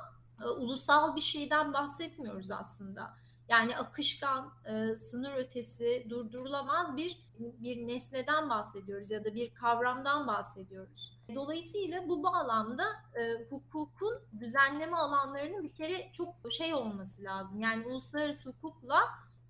e, 0.45 0.49
ulusal 0.49 1.17
bir 1.17 1.21
şeyden 1.21 1.73
bahsetmiyoruz 1.73 2.51
aslında. 2.51 3.15
Yani 3.49 3.77
akışkan, 3.77 4.53
e, 4.65 4.97
sınır 4.97 5.35
ötesi, 5.35 6.07
durdurulamaz 6.11 6.97
bir 6.97 7.29
bir 7.39 7.87
nesneden 7.87 8.51
bahsediyoruz 8.51 9.11
ya 9.11 9.25
da 9.25 9.35
bir 9.35 9.55
kavramdan 9.55 10.27
bahsediyoruz. 10.27 11.19
Dolayısıyla 11.35 12.09
bu 12.09 12.23
bağlamda 12.23 12.85
e, 13.15 13.45
hukukun 13.51 14.15
düzenleme 14.41 14.97
alanlarının 14.97 15.63
bir 15.63 15.73
kere 15.73 16.13
çok 16.13 16.35
şey 16.51 16.75
olması 16.75 17.23
lazım. 17.23 17.61
Yani 17.61 17.87
uluslararası 17.87 18.51
hukukla 18.51 19.01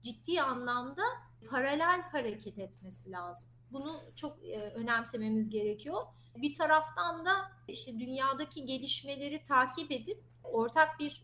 ciddi 0.03 0.43
anlamda 0.43 1.03
paralel 1.51 2.03
hareket 2.03 2.59
etmesi 2.59 3.11
lazım. 3.11 3.51
Bunu 3.73 4.01
çok 4.15 4.45
e, 4.45 4.61
önemsememiz 4.61 5.51
gerekiyor. 5.51 6.03
Bir 6.37 6.55
taraftan 6.55 7.27
da 7.27 7.51
işte 7.69 8.01
dünyadaki 8.01 8.65
gelişmeleri 8.65 9.45
takip 9.45 9.93
edip 9.93 10.23
ortak 10.53 11.01
bir 11.01 11.23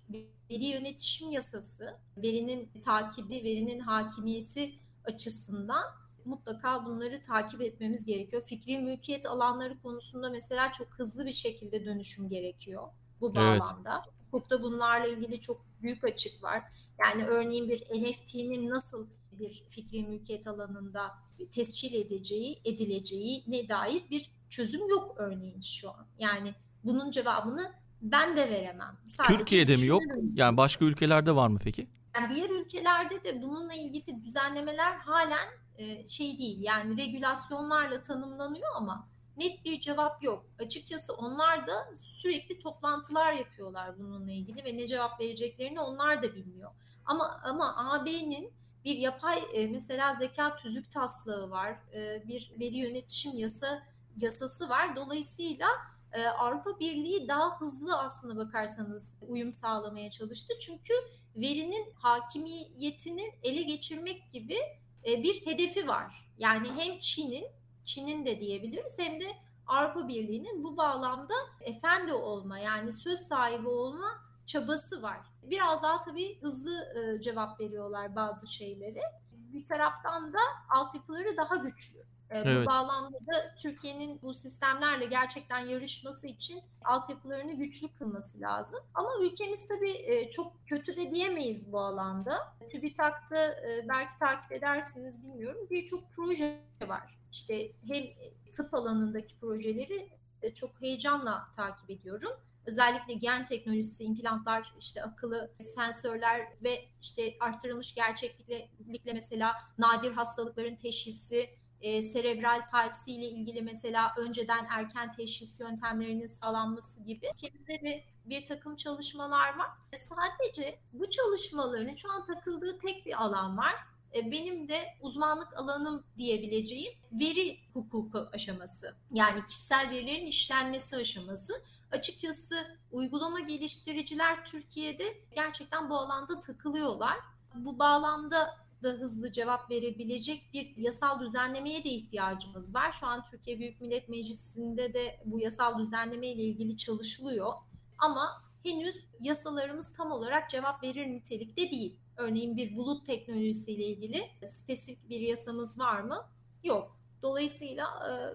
veri 0.51 0.65
yönetişim 0.65 1.31
yasası, 1.31 1.99
verinin 2.17 2.71
takibi, 2.85 3.45
verinin 3.45 3.81
hakimiyeti 3.81 4.75
açısından 5.05 5.85
mutlaka 6.25 6.85
bunları 6.85 7.23
takip 7.23 7.63
etmemiz 7.63 8.07
gerekiyor. 8.07 8.43
Fikri 8.43 8.79
mülkiyet 8.79 9.27
alanları 9.27 9.83
konusunda 9.83 10.31
mesela 10.31 10.73
çok 10.73 10.89
hızlı 10.89 11.27
bir 11.27 11.33
şekilde 11.33 11.85
dönüşüm 11.85 12.29
gerekiyor 12.29 12.89
bu 13.21 13.35
bağlamda. 13.35 14.03
Evet. 14.05 14.15
Hukukta 14.31 14.63
bunlarla 14.63 15.07
ilgili 15.07 15.41
çok 15.41 15.67
büyük 15.83 16.05
açık 16.05 16.43
var. 16.43 16.63
Yani 17.01 17.27
örneğin 17.27 17.69
bir 17.69 17.81
NFT'nin 17.81 18.71
nasıl 18.71 19.07
bir 19.33 19.65
fikri 19.69 20.03
mülkiyet 20.03 20.47
alanında 20.47 21.15
tescil 21.51 21.95
edeceği, 21.95 22.61
edileceği 22.65 23.45
ne 23.47 23.69
dair 23.69 24.03
bir 24.11 24.31
çözüm 24.51 24.89
yok 24.89 25.15
örneğin 25.19 25.61
şu 25.61 25.91
an. 25.91 26.07
Yani 26.19 26.55
bunun 26.85 27.11
cevabını 27.11 27.73
ben 28.05 28.37
de 28.37 28.51
veremem. 28.51 28.97
Sadece 29.09 29.37
Türkiye'de 29.37 29.77
mi 29.77 29.87
yok? 29.87 30.03
Yani 30.35 30.57
başka 30.57 30.85
ülkelerde 30.85 31.37
var 31.37 31.49
mı 31.49 31.59
peki? 31.65 31.87
Yani 32.15 32.35
diğer 32.35 32.51
ülkelerde 32.51 33.25
de 33.25 33.43
bununla 33.43 33.75
ilgili 33.75 34.21
düzenlemeler 34.21 34.97
halen 34.97 35.49
e, 35.79 36.09
şey 36.09 36.39
değil. 36.39 36.59
Yani 36.61 36.97
regülasyonlarla 36.97 38.03
tanımlanıyor 38.03 38.71
ama 38.77 39.09
net 39.37 39.65
bir 39.65 39.81
cevap 39.81 40.25
yok. 40.25 40.47
Açıkçası 40.59 41.15
onlar 41.15 41.67
da 41.67 41.91
sürekli 41.95 42.59
toplantılar 42.59 43.33
yapıyorlar 43.33 43.99
bununla 43.99 44.33
ilgili 44.33 44.65
ve 44.65 44.77
ne 44.77 44.87
cevap 44.87 45.21
vereceklerini 45.21 45.81
onlar 45.81 46.23
da 46.23 46.35
bilmiyor. 46.35 46.71
Ama 47.05 47.41
ama 47.45 47.93
AB'nin 47.93 48.53
bir 48.85 48.97
yapay 48.97 49.39
e, 49.53 49.67
mesela 49.67 50.15
zeka 50.15 50.57
tüzük 50.57 50.93
taslağı 50.93 51.51
var, 51.51 51.77
e, 51.95 52.29
bir 52.29 52.53
veri 52.61 52.77
yönetişim 52.77 53.33
yasa 53.37 53.83
yasası 54.17 54.69
var. 54.69 54.97
Dolayısıyla 54.97 55.69
e, 56.15 56.27
Avrupa 56.27 56.81
Birliği 56.81 57.29
daha 57.29 57.61
hızlı 57.61 57.99
aslında 57.99 58.37
bakarsanız 58.37 59.15
uyum 59.29 59.53
sağlamaya 59.53 60.11
çalıştı. 60.11 60.55
Çünkü 60.61 60.95
verinin 61.37 61.93
hakimiyetini 61.95 63.33
ele 63.43 63.63
geçirmek 63.63 64.33
gibi 64.33 64.59
bir 65.05 65.47
hedefi 65.47 65.89
var. 65.89 66.31
Yani 66.39 66.69
hem 66.77 66.99
Çin'in, 66.99 67.45
Çin'in 67.85 68.27
de 68.27 68.41
diyebiliriz 68.41 68.99
hem 68.99 69.21
de 69.21 69.27
Avrupa 69.67 70.09
Birliği'nin 70.09 70.65
bu 70.65 70.77
bağlamda 70.77 71.35
efendi 71.61 72.13
olma 72.13 72.59
yani 72.59 72.93
söz 72.93 73.19
sahibi 73.21 73.69
olma 73.69 74.25
çabası 74.47 75.03
var. 75.03 75.21
Biraz 75.43 75.83
daha 75.83 76.01
tabii 76.01 76.41
hızlı 76.41 76.95
cevap 77.23 77.61
veriyorlar 77.61 78.17
bazı 78.17 78.47
şeylere. 78.47 79.01
Bir 79.33 79.65
taraftan 79.65 80.33
da 80.33 80.39
altyapıları 80.71 81.37
daha 81.37 81.57
güçlü. 81.57 82.14
Evet. 82.35 82.63
Bu 82.63 82.71
bağlamda 82.71 83.19
da 83.19 83.55
Türkiye'nin 83.63 84.23
bu 84.23 84.35
sistemlerle 84.35 85.05
gerçekten 85.05 85.59
yarışması 85.59 86.27
için 86.27 86.63
altyapılarını 86.85 87.53
güçlü 87.53 87.89
kılması 87.89 88.41
lazım. 88.41 88.81
Ama 88.95 89.11
ülkemiz 89.21 89.69
tabii 89.69 90.29
çok 90.31 90.53
kötü 90.67 90.97
de 90.97 91.15
diyemeyiz 91.15 91.73
bu 91.73 91.81
alanda. 91.81 92.57
TÜBİTAK'ta 92.71 93.57
belki 93.89 94.19
takip 94.19 94.53
edersiniz 94.53 95.27
bilmiyorum 95.27 95.67
birçok 95.71 96.13
proje 96.13 96.61
var. 96.87 97.19
İşte 97.33 97.73
hem 97.89 98.05
tıp 98.53 98.75
alanındaki 98.75 99.39
projeleri 99.41 100.09
çok 100.55 100.81
heyecanla 100.81 101.47
takip 101.57 101.91
ediyorum. 101.91 102.33
Özellikle 102.67 103.15
gen 103.15 103.45
teknolojisi, 103.47 104.05
implantlar, 104.05 104.75
işte 104.81 105.03
akıllı 105.03 105.51
sensörler 105.61 106.49
ve 106.65 106.85
işte 107.03 107.35
arttırılmış 107.41 107.95
gerçeklikle 107.95 109.13
mesela 109.13 109.53
nadir 109.79 110.13
hastalıkların 110.13 110.77
teşhisi, 110.77 111.51
e, 111.85 112.03
serebral 112.03 112.71
palsi 112.71 113.13
ile 113.13 113.29
ilgili 113.29 113.63
mesela 113.63 114.15
önceden 114.17 114.67
erken 114.71 115.13
teşhis 115.13 115.61
yöntemlerinin 115.61 116.27
sağlanması 116.27 117.03
gibi 117.03 117.31
ülkemizde 117.35 117.81
de 117.83 118.05
bir 118.25 118.45
takım 118.45 118.77
çalışmalar 118.77 119.59
var. 119.59 119.69
E, 119.93 119.97
sadece 119.99 120.79
bu 120.93 121.11
çalışmaların 121.11 121.95
şu 121.95 122.13
an 122.13 122.25
takıldığı 122.25 122.79
tek 122.79 123.07
bir 123.07 123.23
alan 123.23 123.59
var. 123.59 123.75
E, 124.15 124.31
benim 124.31 124.69
de 124.69 124.85
uzmanlık 125.01 125.59
alanım 125.59 126.05
diyebileceğim 126.19 126.93
veri 127.13 127.59
hukuku 127.73 128.29
aşaması. 128.33 128.95
Yani 129.13 129.47
kişisel 129.47 129.91
verilerin 129.91 130.27
işlenmesi 130.27 130.97
aşaması. 130.97 131.53
Açıkçası 131.93 132.79
uygulama 132.93 133.41
geliştiriciler 133.41 134.45
Türkiye'de 134.45 135.19
gerçekten 135.35 135.91
bu 135.91 135.97
alanda 135.97 136.41
takılıyorlar. 136.41 137.19
Bu 137.55 137.79
bağlamda 137.79 138.64
da 138.85 138.89
hızlı 138.89 139.33
cevap 139.33 139.71
verebilecek 139.71 140.51
bir 140.53 140.77
yasal 140.77 141.21
düzenlemeye 141.21 141.85
de 141.85 141.89
ihtiyacımız 141.89 142.75
var. 142.75 142.93
Şu 142.93 143.07
an 143.07 143.25
Türkiye 143.31 143.59
Büyük 143.59 143.81
Millet 143.81 144.09
Meclisi'nde 144.09 144.95
de 144.95 145.21
bu 145.25 145.41
yasal 145.41 145.79
düzenleme 145.79 146.29
ile 146.29 146.43
ilgili 146.43 146.77
çalışılıyor. 146.77 147.53
Ama 147.99 148.45
henüz 148.63 149.05
yasalarımız 149.21 149.93
tam 149.93 150.13
olarak 150.13 150.51
cevap 150.51 150.83
verir 150.83 151.07
nitelikte 151.07 151.71
değil. 151.71 152.01
Örneğin 152.17 152.57
bir 152.57 152.77
bulut 152.77 153.07
teknolojisiyle 153.07 153.85
ilgili 153.85 154.23
spesifik 154.47 155.11
bir 155.11 155.21
yasamız 155.21 155.79
var 155.79 156.01
mı? 156.01 156.17
Yok. 156.65 156.99
Dolayısıyla 157.23 157.87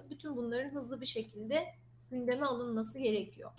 bütün 0.09 0.35
bunların 0.37 0.69
hızlı 0.69 1.01
bir 1.01 1.05
şekilde 1.05 1.65
gündeme 2.11 2.45
alınması 2.45 2.99
gerekiyor. 2.99 3.51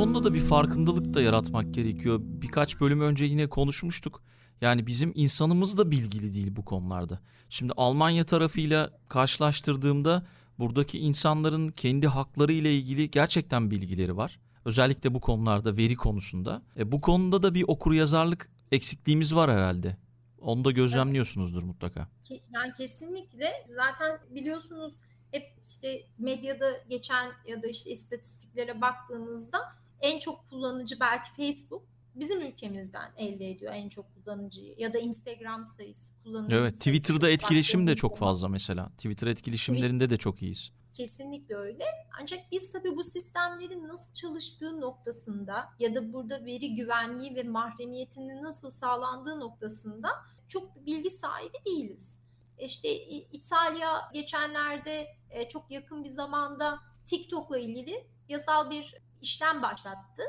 Konuda 0.00 0.24
da 0.24 0.34
bir 0.34 0.40
farkındalık 0.40 1.14
da 1.14 1.20
yaratmak 1.20 1.74
gerekiyor. 1.74 2.20
Birkaç 2.22 2.80
bölüm 2.80 3.00
önce 3.00 3.24
yine 3.24 3.46
konuşmuştuk. 3.46 4.22
Yani 4.60 4.86
bizim 4.86 5.12
insanımız 5.14 5.78
da 5.78 5.90
bilgili 5.90 6.34
değil 6.34 6.56
bu 6.56 6.64
konularda. 6.64 7.20
Şimdi 7.48 7.72
Almanya 7.76 8.24
tarafıyla 8.24 8.90
karşılaştırdığımda 9.08 10.26
buradaki 10.58 10.98
insanların 10.98 11.68
kendi 11.68 12.06
hakları 12.06 12.52
ile 12.52 12.74
ilgili 12.74 13.10
gerçekten 13.10 13.70
bilgileri 13.70 14.16
var. 14.16 14.40
Özellikle 14.64 15.14
bu 15.14 15.20
konularda 15.20 15.76
veri 15.76 15.96
konusunda. 15.96 16.62
E, 16.76 16.92
bu 16.92 17.00
konuda 17.00 17.42
da 17.42 17.54
bir 17.54 17.64
okur 17.68 17.92
yazarlık 17.92 18.50
eksikliğimiz 18.72 19.34
var 19.34 19.50
herhalde. 19.50 19.96
Onu 20.38 20.64
da 20.64 20.70
gözlemliyorsunuzdur 20.70 21.62
mutlaka. 21.62 22.08
Yani 22.30 22.72
kesinlikle 22.78 23.50
zaten 23.70 24.18
biliyorsunuz 24.34 24.94
hep 25.30 25.42
işte 25.66 26.02
medyada 26.18 26.70
geçen 26.88 27.32
ya 27.46 27.62
da 27.62 27.66
işte 27.66 27.90
istatistiklere 27.90 28.80
baktığınızda 28.80 29.79
en 30.00 30.18
çok 30.18 30.50
kullanıcı 30.50 31.00
belki 31.00 31.30
Facebook 31.36 31.82
bizim 32.14 32.40
ülkemizden 32.42 33.12
elde 33.16 33.50
ediyor 33.50 33.72
en 33.74 33.88
çok 33.88 34.06
kullanıcıyı 34.14 34.74
ya 34.78 34.92
da 34.92 34.98
Instagram 34.98 35.66
sayısı 35.66 36.12
kullanıcı. 36.24 36.56
Evet, 36.56 36.74
Twitter'da 36.74 37.30
etkileşim 37.30 37.86
de 37.86 37.96
çok 37.96 38.16
fazla 38.18 38.48
mesela. 38.48 38.88
Twitter 38.88 39.26
etkileşimlerinde 39.26 40.10
de 40.10 40.16
çok 40.16 40.42
iyiyiz. 40.42 40.72
Kesinlikle 40.94 41.56
öyle. 41.56 41.84
Ancak 42.20 42.40
biz 42.52 42.72
tabii 42.72 42.96
bu 42.96 43.04
sistemlerin 43.04 43.88
nasıl 43.88 44.12
çalıştığı 44.12 44.80
noktasında 44.80 45.68
ya 45.78 45.94
da 45.94 46.12
burada 46.12 46.44
veri 46.44 46.74
güvenliği 46.74 47.34
ve 47.34 47.42
mahremiyetinin 47.42 48.42
nasıl 48.42 48.70
sağlandığı 48.70 49.40
noktasında 49.40 50.08
çok 50.48 50.86
bilgi 50.86 51.10
sahibi 51.10 51.56
değiliz. 51.66 52.18
İşte 52.58 52.94
İtalya 53.32 54.10
geçenlerde 54.12 55.06
e, 55.30 55.48
çok 55.48 55.70
yakın 55.70 56.04
bir 56.04 56.08
zamanda 56.08 56.80
TikTok'la 57.06 57.58
ilgili 57.58 58.06
yasal 58.28 58.70
bir 58.70 58.94
işlem 59.22 59.62
başlattı. 59.62 60.22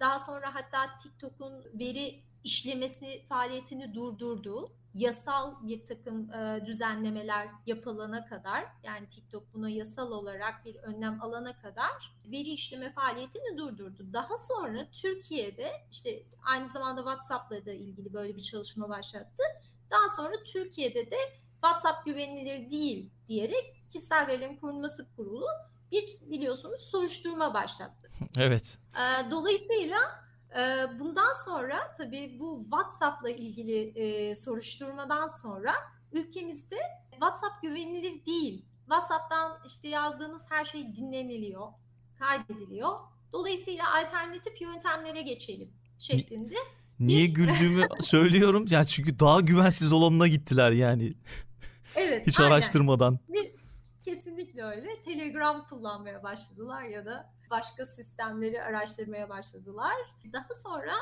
Daha 0.00 0.18
sonra 0.18 0.54
hatta 0.54 0.98
TikTok'un 0.98 1.64
veri 1.74 2.22
işlemesi 2.44 3.24
faaliyetini 3.28 3.94
durdurdu. 3.94 4.72
Yasal 4.94 5.54
bir 5.62 5.86
takım 5.86 6.30
e, 6.32 6.66
düzenlemeler 6.66 7.48
yapılana 7.66 8.24
kadar 8.24 8.64
yani 8.82 9.08
TikTok 9.08 9.54
buna 9.54 9.70
yasal 9.70 10.12
olarak 10.12 10.64
bir 10.64 10.76
önlem 10.76 11.22
alana 11.22 11.56
kadar 11.56 12.16
veri 12.26 12.50
işleme 12.50 12.92
faaliyetini 12.92 13.58
durdurdu. 13.58 14.12
Daha 14.12 14.36
sonra 14.36 14.90
Türkiye'de 14.92 15.72
işte 15.92 16.22
aynı 16.44 16.68
zamanda 16.68 17.00
WhatsApp'la 17.00 17.66
da 17.66 17.72
ilgili 17.72 18.12
böyle 18.12 18.36
bir 18.36 18.42
çalışma 18.42 18.88
başlattı. 18.88 19.42
Daha 19.90 20.08
sonra 20.08 20.42
Türkiye'de 20.52 21.10
de 21.10 21.18
WhatsApp 21.52 22.06
güvenilir 22.06 22.70
değil 22.70 23.10
diyerek 23.28 23.82
Kişisel 23.88 24.26
Verilerin 24.26 24.56
Korunması 24.56 25.06
Kurulu 25.16 25.46
bir 25.92 26.18
biliyorsunuz 26.30 26.80
soruşturma 26.90 27.54
başlattı. 27.54 28.01
Evet. 28.36 28.78
Dolayısıyla 29.30 29.98
bundan 30.98 31.44
sonra 31.44 31.94
tabii 31.98 32.36
bu 32.40 32.62
WhatsApp'la 32.62 33.30
ilgili 33.30 34.36
soruşturmadan 34.36 35.26
sonra 35.42 35.74
ülkemizde 36.12 36.76
WhatsApp 37.10 37.62
güvenilir 37.62 38.26
değil. 38.26 38.64
WhatsApp'tan 38.80 39.58
işte 39.66 39.88
yazdığınız 39.88 40.46
her 40.50 40.64
şey 40.64 40.96
dinleniliyor, 40.96 41.66
kaydediliyor. 42.18 42.90
Dolayısıyla 43.32 43.84
alternatif 43.98 44.60
yöntemlere 44.60 45.22
geçelim 45.22 45.70
şeklinde. 45.98 46.54
Niye 47.00 47.26
güldüğümü 47.26 47.86
söylüyorum. 48.00 48.64
Yani 48.70 48.86
çünkü 48.86 49.18
daha 49.18 49.40
güvensiz 49.40 49.92
olanına 49.92 50.28
gittiler 50.28 50.72
yani. 50.72 51.10
Evet. 51.96 52.26
Hiç 52.26 52.40
aynen. 52.40 52.50
araştırmadan. 52.50 53.18
Kesinlikle 54.04 54.64
öyle. 54.64 55.02
Telegram 55.04 55.66
kullanmaya 55.66 56.22
başladılar 56.22 56.82
ya 56.82 57.06
da 57.06 57.32
başka 57.52 57.86
sistemleri 57.86 58.62
araştırmaya 58.62 59.28
başladılar. 59.28 59.94
Daha 60.32 60.54
sonra 60.54 60.92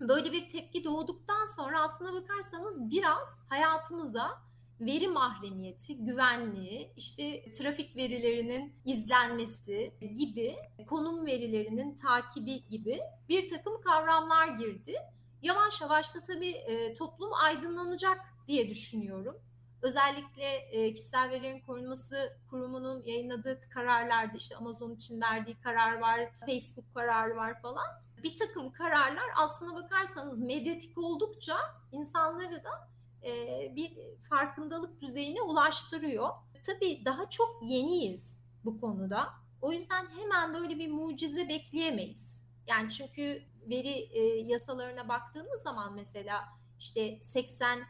böyle 0.00 0.32
bir 0.32 0.48
tepki 0.48 0.84
doğduktan 0.84 1.46
sonra 1.56 1.82
aslında 1.82 2.12
bakarsanız 2.12 2.90
biraz 2.90 3.38
hayatımıza 3.48 4.42
veri 4.80 5.08
mahremiyeti, 5.08 6.04
güvenliği, 6.04 6.92
işte 6.96 7.52
trafik 7.52 7.96
verilerinin 7.96 8.72
izlenmesi 8.84 9.92
gibi, 10.14 10.56
konum 10.86 11.26
verilerinin 11.26 11.96
takibi 11.96 12.68
gibi 12.68 13.00
bir 13.28 13.48
takım 13.48 13.80
kavramlar 13.80 14.48
girdi. 14.48 14.94
Yavaş 15.42 15.80
yavaş 15.80 16.14
da 16.14 16.22
tabii 16.22 16.50
e, 16.50 16.94
toplum 16.94 17.30
aydınlanacak 17.34 18.18
diye 18.48 18.68
düşünüyorum. 18.68 19.36
Özellikle 19.82 20.44
e, 20.44 20.94
kişisel 20.94 21.30
verilerin 21.30 21.60
korunması 21.60 22.36
kurumunun 22.50 23.02
yayınladığı 23.02 23.60
kararlarda 23.70 24.36
işte 24.36 24.56
Amazon 24.56 24.94
için 24.94 25.20
verdiği 25.20 25.60
karar 25.60 25.98
var, 25.98 26.30
Facebook 26.46 26.94
kararı 26.94 27.36
var 27.36 27.62
falan. 27.62 27.86
Bir 28.22 28.34
takım 28.34 28.72
kararlar 28.72 29.26
aslına 29.36 29.74
bakarsanız 29.74 30.40
medyatik 30.40 30.98
oldukça 30.98 31.56
insanları 31.92 32.64
da 32.64 32.88
e, 33.26 33.32
bir 33.76 33.92
farkındalık 34.28 35.00
düzeyine 35.00 35.42
ulaştırıyor. 35.42 36.28
Tabii 36.66 37.02
daha 37.04 37.28
çok 37.28 37.58
yeniyiz 37.62 38.40
bu 38.64 38.80
konuda. 38.80 39.28
O 39.62 39.72
yüzden 39.72 40.06
hemen 40.18 40.54
böyle 40.54 40.78
bir 40.78 40.90
mucize 40.90 41.48
bekleyemeyiz. 41.48 42.44
Yani 42.66 42.90
çünkü 42.90 43.42
veri 43.70 44.08
e, 44.12 44.20
yasalarına 44.22 45.08
baktığınız 45.08 45.62
zaman 45.62 45.94
mesela 45.94 46.44
işte 46.78 47.18
80 47.20 47.80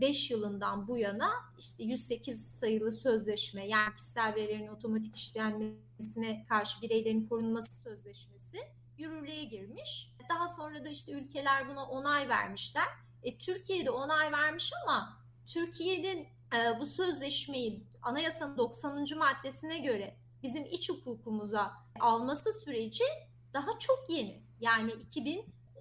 5 0.00 0.30
yılından 0.30 0.88
bu 0.88 0.98
yana 0.98 1.30
işte 1.58 1.82
108 1.84 2.58
sayılı 2.58 2.92
sözleşme 2.92 3.66
yani 3.66 3.94
kişisel 3.94 4.34
verilerin 4.34 4.68
otomatik 4.68 5.16
işlenmesine 5.16 6.44
karşı 6.48 6.82
bireylerin 6.82 7.26
korunması 7.26 7.82
sözleşmesi 7.82 8.58
yürürlüğe 8.98 9.44
girmiş. 9.44 10.16
Daha 10.28 10.48
sonra 10.48 10.84
da 10.84 10.88
işte 10.88 11.12
ülkeler 11.12 11.68
buna 11.68 11.84
onay 11.86 12.28
vermişler. 12.28 12.88
E, 13.22 13.38
Türkiye'de 13.38 13.90
onay 13.90 14.32
vermiş 14.32 14.72
ama 14.82 15.18
Türkiye'nin 15.46 16.28
e, 16.56 16.80
bu 16.80 16.86
sözleşmeyi 16.86 17.86
anayasanın 18.02 18.58
90. 18.58 19.04
maddesine 19.18 19.78
göre 19.78 20.16
bizim 20.42 20.64
iç 20.64 20.90
hukukumuza 20.90 21.72
alması 22.00 22.52
süreci 22.64 23.04
daha 23.54 23.78
çok 23.78 24.04
yeni. 24.08 24.42
Yani 24.60 24.92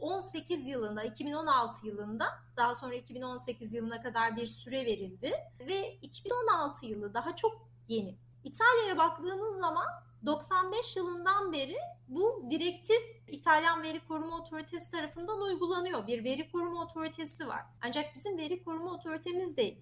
2018 0.02 0.68
yılında, 0.68 1.04
2016 1.04 1.88
yılında 1.88 2.26
daha 2.58 2.76
sonra 2.76 2.96
2018 2.96 3.74
yılına 3.74 4.02
kadar 4.02 4.36
bir 4.36 4.46
süre 4.46 4.86
verildi 4.86 5.32
ve 5.60 5.94
2016 6.02 6.86
yılı 6.86 7.14
daha 7.14 7.36
çok 7.36 7.68
yeni. 7.88 8.18
İtalya'ya 8.44 8.98
baktığınız 8.98 9.56
zaman 9.56 9.86
95 10.26 10.98
yılından 10.98 11.54
beri 11.54 11.78
bu 12.08 12.46
direktif 12.50 13.02
İtalyan 13.28 13.84
Veri 13.84 14.08
Koruma 14.08 14.38
Otoritesi 14.38 14.92
tarafından 14.92 15.42
uygulanıyor. 15.42 16.08
Bir 16.08 16.24
veri 16.24 16.52
koruma 16.52 16.84
otoritesi 16.84 17.48
var. 17.48 17.62
Ancak 17.82 18.16
bizim 18.16 18.38
veri 18.38 18.64
koruma 18.64 18.94
otoritemiz 18.94 19.58
de 19.58 19.78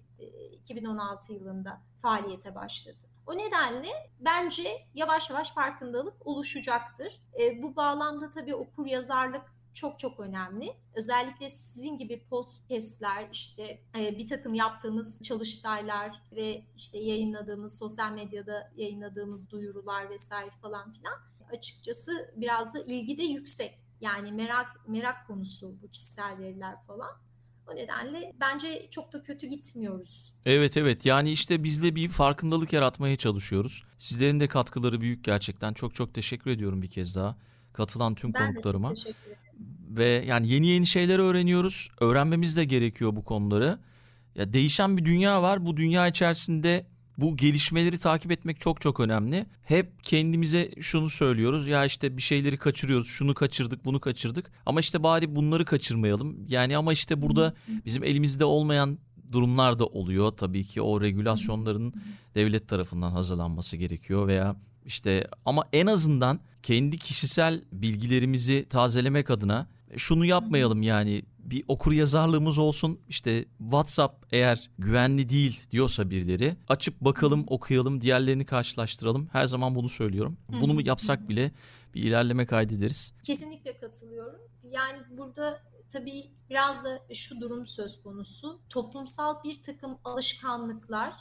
2016 0.52 1.32
yılında 1.32 1.80
faaliyete 2.02 2.54
başladı. 2.54 3.02
O 3.26 3.38
nedenle 3.38 3.88
bence 4.20 4.86
yavaş 4.94 5.30
yavaş 5.30 5.52
farkındalık 5.52 6.26
oluşacaktır. 6.26 7.20
E, 7.40 7.62
bu 7.62 7.76
bağlamda 7.76 8.30
tabii 8.30 8.54
okur 8.54 8.86
yazarlık 8.86 9.59
çok 9.74 9.98
çok 9.98 10.20
önemli. 10.20 10.76
Özellikle 10.94 11.50
sizin 11.50 11.96
gibi 11.96 12.24
podcastler, 12.30 13.28
işte 13.32 13.82
e, 13.98 14.18
bir 14.18 14.28
takım 14.28 14.54
yaptığımız 14.54 15.22
çalıştaylar 15.22 16.22
ve 16.32 16.64
işte 16.76 16.98
yayınladığımız 16.98 17.78
sosyal 17.78 18.12
medyada 18.12 18.72
yayınladığımız 18.76 19.50
duyurular 19.50 20.10
vesaire 20.10 20.50
falan 20.50 20.92
filan 20.92 21.14
açıkçası 21.52 22.34
biraz 22.36 22.74
da 22.74 22.82
ilgi 22.82 23.18
de 23.18 23.22
yüksek. 23.22 23.78
Yani 24.00 24.32
merak 24.32 24.88
merak 24.88 25.26
konusu 25.26 25.82
bu 25.82 25.90
kişisel 25.90 26.38
veriler 26.38 26.82
falan. 26.86 27.10
O 27.66 27.76
nedenle 27.76 28.32
bence 28.40 28.88
çok 28.90 29.12
da 29.12 29.22
kötü 29.22 29.46
gitmiyoruz. 29.46 30.34
Evet 30.46 30.76
evet 30.76 31.06
yani 31.06 31.30
işte 31.30 31.64
biz 31.64 31.82
de 31.82 31.94
bir 31.94 32.08
farkındalık 32.08 32.72
yaratmaya 32.72 33.16
çalışıyoruz. 33.16 33.84
Sizlerin 33.98 34.40
de 34.40 34.48
katkıları 34.48 35.00
büyük 35.00 35.24
gerçekten. 35.24 35.72
Çok 35.72 35.94
çok 35.94 36.14
teşekkür 36.14 36.50
ediyorum 36.50 36.82
bir 36.82 36.90
kez 36.90 37.16
daha 37.16 37.36
katılan 37.72 38.14
tüm 38.14 38.34
Ben 38.34 38.52
konuklarıma. 38.52 38.94
Ve 39.90 40.24
yani 40.26 40.48
yeni 40.48 40.66
yeni 40.66 40.86
şeyler 40.86 41.18
öğreniyoruz. 41.18 41.88
Öğrenmemiz 42.00 42.56
de 42.56 42.64
gerekiyor 42.64 43.16
bu 43.16 43.24
konuları. 43.24 43.78
Ya 44.34 44.52
değişen 44.52 44.96
bir 44.96 45.04
dünya 45.04 45.42
var. 45.42 45.66
Bu 45.66 45.76
dünya 45.76 46.06
içerisinde 46.08 46.86
bu 47.18 47.36
gelişmeleri 47.36 47.98
takip 47.98 48.32
etmek 48.32 48.60
çok 48.60 48.80
çok 48.80 49.00
önemli. 49.00 49.46
Hep 49.62 50.04
kendimize 50.04 50.70
şunu 50.80 51.10
söylüyoruz. 51.10 51.68
Ya 51.68 51.84
işte 51.84 52.16
bir 52.16 52.22
şeyleri 52.22 52.56
kaçırıyoruz. 52.56 53.06
Şunu 53.06 53.34
kaçırdık, 53.34 53.84
bunu 53.84 54.00
kaçırdık. 54.00 54.52
Ama 54.66 54.80
işte 54.80 55.02
bari 55.02 55.36
bunları 55.36 55.64
kaçırmayalım. 55.64 56.46
Yani 56.48 56.76
ama 56.76 56.92
işte 56.92 57.22
burada 57.22 57.54
bizim 57.86 58.04
elimizde 58.04 58.44
olmayan 58.44 58.98
durumlar 59.32 59.78
da 59.78 59.86
oluyor. 59.86 60.30
Tabii 60.30 60.64
ki 60.64 60.82
o 60.82 61.00
regülasyonların 61.00 61.94
devlet 62.34 62.68
tarafından 62.68 63.10
hazırlanması 63.10 63.76
gerekiyor 63.76 64.26
veya 64.26 64.56
işte 64.84 65.28
ama 65.44 65.64
en 65.72 65.86
azından 65.86 66.40
kendi 66.62 66.98
kişisel 66.98 67.64
bilgilerimizi 67.72 68.66
tazelemek 68.68 69.30
adına 69.30 69.66
şunu 69.96 70.24
yapmayalım 70.24 70.82
yani 70.82 71.22
bir 71.38 71.64
okur 71.68 71.92
yazarlığımız 71.92 72.58
olsun. 72.58 73.00
İşte 73.08 73.44
WhatsApp 73.58 74.26
eğer 74.32 74.70
güvenli 74.78 75.28
değil 75.28 75.70
diyorsa 75.70 76.10
birileri 76.10 76.56
açıp 76.68 77.00
bakalım 77.00 77.44
okuyalım 77.46 78.00
diğerlerini 78.00 78.44
karşılaştıralım. 78.44 79.28
Her 79.32 79.46
zaman 79.46 79.74
bunu 79.74 79.88
söylüyorum. 79.88 80.36
Bunu 80.60 80.74
mu 80.74 80.80
yapsak 80.82 81.28
bile 81.28 81.52
bir 81.94 82.02
ilerleme 82.02 82.46
kaydederiz. 82.46 83.12
Kesinlikle 83.22 83.76
katılıyorum. 83.76 84.40
Yani 84.70 84.98
burada 85.10 85.60
tabii 85.92 86.30
biraz 86.50 86.84
da 86.84 87.02
şu 87.14 87.40
durum 87.40 87.66
söz 87.66 88.02
konusu. 88.02 88.60
Toplumsal 88.68 89.44
bir 89.44 89.62
takım 89.62 89.98
alışkanlıklar, 90.04 91.12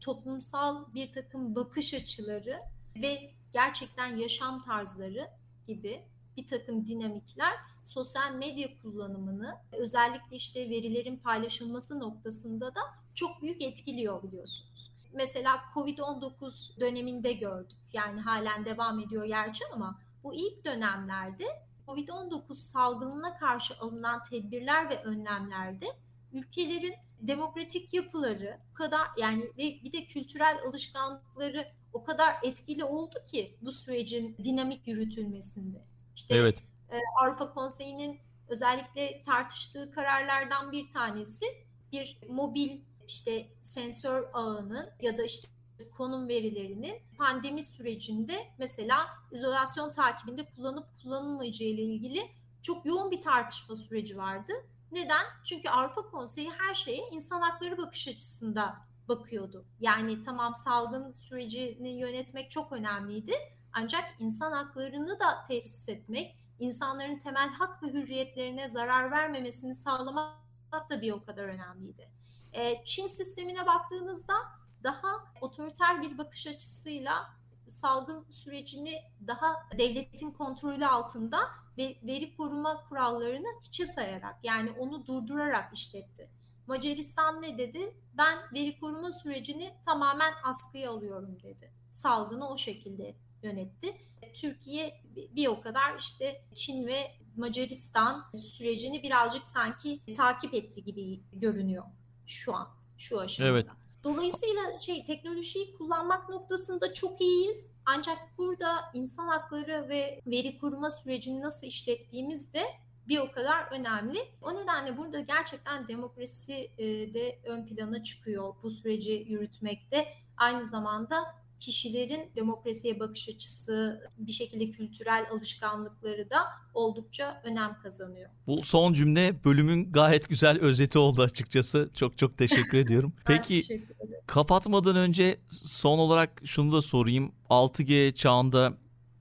toplumsal 0.00 0.94
bir 0.94 1.12
takım 1.12 1.54
bakış 1.54 1.94
açıları 1.94 2.60
ve 3.02 3.32
gerçekten 3.52 4.16
yaşam 4.16 4.64
tarzları 4.64 5.28
gibi 5.66 6.00
bir 6.36 6.46
takım 6.46 6.86
dinamikler 6.86 7.52
sosyal 7.84 8.34
medya 8.34 8.68
kullanımını 8.82 9.56
özellikle 9.72 10.36
işte 10.36 10.70
verilerin 10.70 11.16
paylaşılması 11.16 12.00
noktasında 12.00 12.74
da 12.74 12.80
çok 13.14 13.42
büyük 13.42 13.62
etkiliyor 13.62 14.22
biliyorsunuz. 14.22 14.92
Mesela 15.12 15.56
Covid-19 15.74 16.80
döneminde 16.80 17.32
gördük. 17.32 17.78
Yani 17.92 18.20
halen 18.20 18.64
devam 18.64 19.00
ediyor 19.00 19.24
gerçi 19.24 19.64
ama 19.74 19.98
bu 20.24 20.34
ilk 20.34 20.64
dönemlerde 20.64 21.44
Covid-19 21.86 22.54
salgınına 22.54 23.36
karşı 23.36 23.74
alınan 23.80 24.22
tedbirler 24.30 24.90
ve 24.90 25.02
önlemlerde 25.02 25.86
ülkelerin 26.32 26.94
demokratik 27.20 27.94
yapıları 27.94 28.58
kadar 28.74 29.06
yani 29.18 29.42
ve 29.58 29.80
bir 29.84 29.92
de 29.92 30.04
kültürel 30.04 30.58
alışkanlıkları 30.68 31.68
o 31.92 32.04
kadar 32.04 32.34
etkili 32.42 32.84
oldu 32.84 33.14
ki 33.26 33.56
bu 33.62 33.72
sürecin 33.72 34.36
dinamik 34.44 34.88
yürütülmesinde. 34.88 35.91
İşte 36.16 36.34
evet 36.34 36.62
e, 36.92 36.98
Avrupa 37.22 37.50
Konseyi'nin 37.50 38.20
özellikle 38.48 39.22
tartıştığı 39.22 39.90
kararlardan 39.90 40.72
bir 40.72 40.90
tanesi 40.90 41.44
bir 41.92 42.18
mobil 42.28 42.80
işte 43.08 43.48
sensör 43.62 44.24
ağının 44.32 44.90
ya 45.00 45.18
da 45.18 45.24
işte 45.24 45.48
konum 45.96 46.28
verilerinin 46.28 47.02
pandemi 47.18 47.62
sürecinde 47.62 48.46
mesela 48.58 49.06
izolasyon 49.30 49.90
takibinde 49.90 50.44
kullanıp 50.44 50.86
kullanılmayacağı 51.02 51.68
ile 51.68 51.82
ilgili 51.82 52.30
çok 52.62 52.86
yoğun 52.86 53.10
bir 53.10 53.20
tartışma 53.20 53.76
süreci 53.76 54.16
vardı. 54.16 54.52
Neden? 54.92 55.24
Çünkü 55.44 55.68
Avrupa 55.68 56.02
Konseyi 56.02 56.50
her 56.50 56.74
şeye 56.74 57.08
insan 57.12 57.40
hakları 57.40 57.78
bakış 57.78 58.08
açısında 58.08 58.76
bakıyordu. 59.08 59.64
Yani 59.80 60.22
tamam 60.22 60.54
salgın 60.54 61.12
sürecini 61.12 61.88
yönetmek 61.88 62.50
çok 62.50 62.72
önemliydi. 62.72 63.32
Ancak 63.72 64.04
insan 64.18 64.52
haklarını 64.52 65.20
da 65.20 65.44
tesis 65.48 65.88
etmek, 65.88 66.36
insanların 66.58 67.18
temel 67.18 67.48
hak 67.48 67.82
ve 67.82 67.86
hürriyetlerine 67.86 68.68
zarar 68.68 69.10
vermemesini 69.10 69.74
sağlamak 69.74 70.90
da 70.90 71.00
bir 71.00 71.12
o 71.12 71.24
kadar 71.24 71.44
önemliydi. 71.44 72.10
Ee, 72.52 72.84
Çin 72.84 73.06
sistemine 73.06 73.66
baktığınızda 73.66 74.34
daha 74.82 75.08
otoriter 75.40 76.02
bir 76.02 76.18
bakış 76.18 76.46
açısıyla 76.46 77.30
salgın 77.68 78.26
sürecini 78.30 79.02
daha 79.26 79.68
devletin 79.78 80.30
kontrolü 80.30 80.86
altında 80.86 81.38
ve 81.78 81.96
veri 82.02 82.36
koruma 82.36 82.88
kurallarını 82.88 83.48
hiçe 83.62 83.86
sayarak 83.86 84.36
yani 84.42 84.70
onu 84.70 85.06
durdurarak 85.06 85.74
işletti. 85.74 86.30
Macaristan 86.66 87.42
ne 87.42 87.58
dedi? 87.58 87.96
Ben 88.14 88.38
veri 88.54 88.80
koruma 88.80 89.12
sürecini 89.12 89.74
tamamen 89.84 90.32
askıya 90.44 90.90
alıyorum 90.90 91.42
dedi. 91.42 91.72
Salgını 91.90 92.48
o 92.48 92.58
şekilde 92.58 93.16
yönetti. 93.42 93.96
Türkiye 94.34 95.02
bir 95.16 95.46
o 95.46 95.60
kadar 95.60 95.98
işte 95.98 96.44
Çin 96.54 96.86
ve 96.86 97.10
Macaristan 97.36 98.24
sürecini 98.34 99.02
birazcık 99.02 99.46
sanki 99.46 100.00
takip 100.16 100.54
etti 100.54 100.84
gibi 100.84 101.20
görünüyor 101.32 101.84
şu 102.26 102.54
an 102.54 102.68
şu 102.98 103.20
aşamada. 103.20 103.52
Evet. 103.52 103.66
Dolayısıyla 104.04 104.62
şey 104.80 105.04
teknolojiyi 105.04 105.74
kullanmak 105.74 106.28
noktasında 106.28 106.92
çok 106.92 107.20
iyiyiz. 107.20 107.70
Ancak 107.86 108.18
burada 108.38 108.80
insan 108.94 109.28
hakları 109.28 109.88
ve 109.88 110.20
veri 110.26 110.58
koruma 110.58 110.90
sürecini 110.90 111.40
nasıl 111.40 111.66
işlettiğimiz 111.66 112.52
de 112.52 112.64
bir 113.08 113.18
o 113.18 113.32
kadar 113.32 113.72
önemli. 113.72 114.18
O 114.42 114.54
nedenle 114.54 114.96
burada 114.96 115.20
gerçekten 115.20 115.88
demokrasi 115.88 116.70
de 117.14 117.38
ön 117.44 117.66
plana 117.66 118.02
çıkıyor 118.02 118.54
bu 118.62 118.70
süreci 118.70 119.24
yürütmekte. 119.28 120.08
Aynı 120.36 120.64
zamanda 120.64 121.41
kişilerin 121.64 122.30
demokrasiye 122.36 123.00
bakış 123.00 123.28
açısı, 123.28 124.00
bir 124.18 124.32
şekilde 124.32 124.70
kültürel 124.70 125.26
alışkanlıkları 125.32 126.30
da 126.30 126.38
oldukça 126.74 127.42
önem 127.44 127.78
kazanıyor. 127.82 128.30
Bu 128.46 128.62
son 128.62 128.92
cümle 128.92 129.44
bölümün 129.44 129.92
gayet 129.92 130.28
güzel 130.28 130.60
özeti 130.60 130.98
oldu 130.98 131.22
açıkçası. 131.22 131.90
Çok 131.94 132.18
çok 132.18 132.38
teşekkür 132.38 132.78
ediyorum. 132.78 133.12
Peki 133.26 133.60
teşekkür 133.60 133.96
kapatmadan 134.26 134.96
önce 134.96 135.40
son 135.48 135.98
olarak 135.98 136.42
şunu 136.44 136.72
da 136.72 136.82
sorayım. 136.82 137.32
6G 137.50 138.14
çağında 138.14 138.72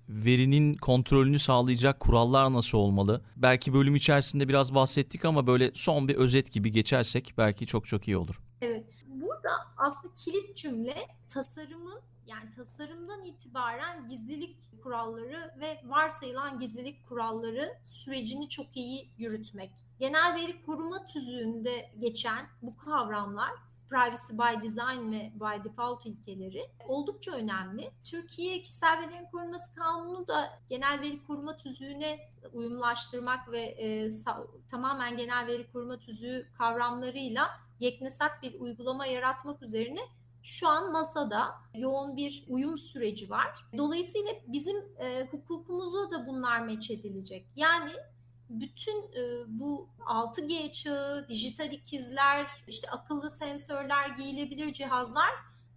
verinin 0.10 0.74
kontrolünü 0.74 1.39
sağlayacak 1.39 2.00
kurallar 2.00 2.54
nasıl 2.54 2.78
olmalı? 2.78 3.22
Belki 3.36 3.74
bölüm 3.74 3.96
içerisinde 3.96 4.48
biraz 4.48 4.76
bahsettik 4.76 5.26
ama 5.26 5.48
böyle 5.48 5.72
son 5.74 6.08
bir 6.08 6.16
özet 6.16 6.52
gibi 6.52 6.72
geçersek 6.72 7.34
belki 7.38 7.66
çok 7.66 7.86
çok 7.86 8.08
iyi 8.08 8.18
olur. 8.18 8.42
Evet. 8.62 8.86
Burada 9.08 9.50
aslında 9.78 10.14
kilit 10.14 10.58
cümle 10.58 10.96
tasarımın 11.30 12.00
yani 12.28 12.49
tasarımdan 12.51 13.24
itibaren 13.24 14.07
gizlilik 14.07 14.57
kuralları 14.84 15.55
ve 15.59 15.82
varsayılan 15.86 16.59
gizlilik 16.59 17.07
kuralları 17.09 17.78
sürecini 17.84 18.49
çok 18.49 18.78
iyi 18.78 19.09
yürütmek. 19.17 19.72
Genel 19.99 20.36
veri 20.36 20.65
koruma 20.65 21.05
tüzüğünde 21.05 21.91
geçen 21.99 22.45
bu 22.61 22.78
kavramlar 22.78 23.51
privacy 23.91 24.34
by 24.34 24.63
design 24.63 25.11
ve 25.11 25.32
by 25.36 25.63
default 25.69 26.05
ilkeleri 26.05 26.65
oldukça 26.88 27.32
önemli. 27.32 27.91
Türkiye 28.03 28.61
Kişisel 28.61 28.99
Verilerin 29.01 29.26
Korunması 29.32 29.76
Kanunu 29.76 30.28
da 30.28 30.59
genel 30.69 31.01
veri 31.01 31.24
koruma 31.24 31.57
tüzüğüne 31.57 32.19
uyumlaştırmak 32.53 33.51
ve 33.51 33.61
e, 33.61 34.07
tamamen 34.72 35.17
genel 35.17 35.47
veri 35.47 35.72
koruma 35.72 35.99
tüzüğü 35.99 36.47
kavramlarıyla 36.57 37.49
yeknesak 37.80 38.43
bir 38.43 38.59
uygulama 38.59 39.05
yaratmak 39.05 39.61
üzerine 39.61 40.01
şu 40.42 40.68
an 40.68 40.92
masada 40.92 41.56
yoğun 41.76 42.18
bir 42.18 42.46
uyum 42.48 42.78
süreci 42.78 43.30
var. 43.30 43.66
Dolayısıyla 43.78 44.32
bizim 44.48 44.78
e, 44.98 45.28
hukukumuza 45.32 46.12
da 46.12 46.28
bunlar 46.28 46.60
meç 46.60 46.92
edilecek. 46.92 47.46
Yani 47.56 47.92
bütün 48.50 49.12
e, 49.16 49.44
bu 49.48 49.89
6G 50.00 50.72
çağı, 50.72 51.30
dijital 51.30 51.72
ikizler, 51.72 52.48
işte 52.68 52.89
akıllı 52.89 53.30
sensörler, 53.30 54.10
giyilebilir 54.10 54.74
cihazlar 54.74 55.32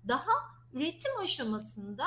daha 0.09 0.33
üretim 0.73 1.19
aşamasında 1.23 2.05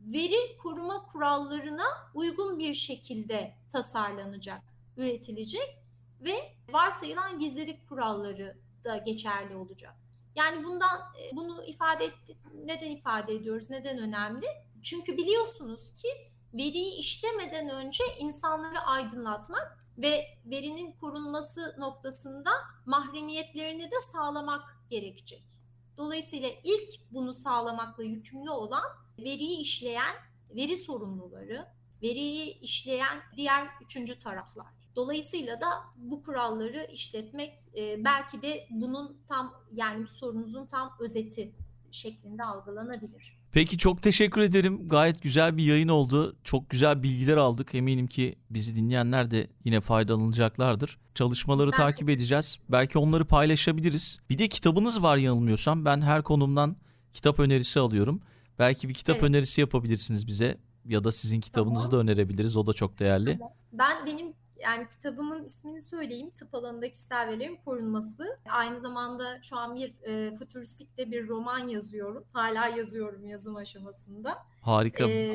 veri 0.00 0.56
koruma 0.62 1.06
kurallarına 1.06 1.86
uygun 2.14 2.58
bir 2.58 2.74
şekilde 2.74 3.54
tasarlanacak, 3.72 4.62
üretilecek 4.96 5.82
ve 6.20 6.54
varsayılan 6.68 7.38
gizlilik 7.38 7.88
kuralları 7.88 8.56
da 8.84 8.96
geçerli 8.96 9.56
olacak. 9.56 9.94
Yani 10.38 10.64
bundan 10.64 11.00
e, 11.20 11.36
bunu 11.36 11.64
ifade 11.64 12.04
etti, 12.04 12.36
neden 12.64 12.90
ifade 12.90 13.34
ediyoruz, 13.34 13.70
neden 13.70 13.98
önemli? 13.98 14.46
Çünkü 14.82 15.16
biliyorsunuz 15.16 15.94
ki 15.94 16.08
veriyi 16.54 16.94
işlemeden 16.94 17.68
önce 17.68 18.04
insanları 18.18 18.80
aydınlatmak 18.80 19.78
ve 19.98 20.24
verinin 20.44 20.92
korunması 20.92 21.76
noktasında 21.78 22.50
mahremiyetlerini 22.86 23.90
de 23.90 24.00
sağlamak 24.12 24.62
gerekecek. 24.90 25.44
Dolayısıyla 25.96 26.50
ilk 26.64 26.90
bunu 27.10 27.34
sağlamakla 27.34 28.04
yükümlü 28.04 28.50
olan 28.50 28.84
veriyi 29.18 29.58
işleyen 29.58 30.14
veri 30.50 30.76
sorumluları, 30.76 31.66
veriyi 32.02 32.58
işleyen 32.60 33.22
diğer 33.36 33.68
üçüncü 33.82 34.18
taraflar. 34.18 34.77
Dolayısıyla 34.98 35.60
da 35.60 35.66
bu 35.96 36.22
kuralları 36.22 36.86
işletmek 36.92 37.52
e, 37.76 38.04
belki 38.04 38.42
de 38.42 38.66
bunun 38.70 39.16
tam 39.28 39.54
yani 39.72 40.08
sorunuzun 40.08 40.66
tam 40.66 40.96
özeti 41.00 41.52
şeklinde 41.90 42.44
algılanabilir. 42.44 43.38
Peki 43.52 43.78
çok 43.78 44.02
teşekkür 44.02 44.40
ederim. 44.40 44.88
Gayet 44.88 45.22
güzel 45.22 45.56
bir 45.56 45.62
yayın 45.64 45.88
oldu. 45.88 46.36
Çok 46.44 46.70
güzel 46.70 47.02
bilgiler 47.02 47.36
aldık. 47.36 47.74
Eminim 47.74 48.06
ki 48.06 48.38
bizi 48.50 48.76
dinleyenler 48.76 49.30
de 49.30 49.50
yine 49.64 49.80
faydalanacaklardır. 49.80 50.98
Çalışmaları 51.14 51.70
ben 51.72 51.76
takip 51.76 52.08
edeceğiz. 52.08 52.58
Belki 52.68 52.98
onları 52.98 53.24
paylaşabiliriz. 53.24 54.18
Bir 54.30 54.38
de 54.38 54.48
kitabınız 54.48 55.02
var 55.02 55.16
yanılmıyorsam. 55.16 55.84
Ben 55.84 56.00
her 56.00 56.22
konumdan 56.22 56.76
kitap 57.12 57.40
önerisi 57.40 57.80
alıyorum. 57.80 58.20
Belki 58.58 58.88
bir 58.88 58.94
kitap 58.94 59.16
evet. 59.16 59.24
önerisi 59.24 59.60
yapabilirsiniz 59.60 60.26
bize 60.26 60.58
ya 60.84 61.04
da 61.04 61.12
sizin 61.12 61.40
kitabınızı 61.40 61.90
tamam. 61.90 62.06
da 62.06 62.12
önerebiliriz. 62.12 62.56
O 62.56 62.66
da 62.66 62.72
çok 62.72 62.98
değerli. 62.98 63.38
Ben 63.72 64.06
benim 64.06 64.34
yani 64.58 64.88
kitabımın 64.88 65.44
ismini 65.44 65.80
söyleyeyim. 65.80 66.30
Tıp 66.30 66.54
alanındaki 66.54 66.92
kişisel 66.92 67.28
verilerin 67.28 67.56
korunması. 67.64 68.38
Aynı 68.48 68.78
zamanda 68.78 69.42
şu 69.42 69.56
an 69.56 69.76
bir 69.76 69.94
e, 70.02 70.32
fütüristikte 70.32 71.10
bir 71.10 71.28
roman 71.28 71.58
yazıyorum. 71.58 72.24
Hala 72.32 72.66
yazıyorum 72.66 73.26
yazım 73.26 73.56
aşamasında. 73.56 74.38
Harika. 74.60 75.10
Ee, 75.10 75.34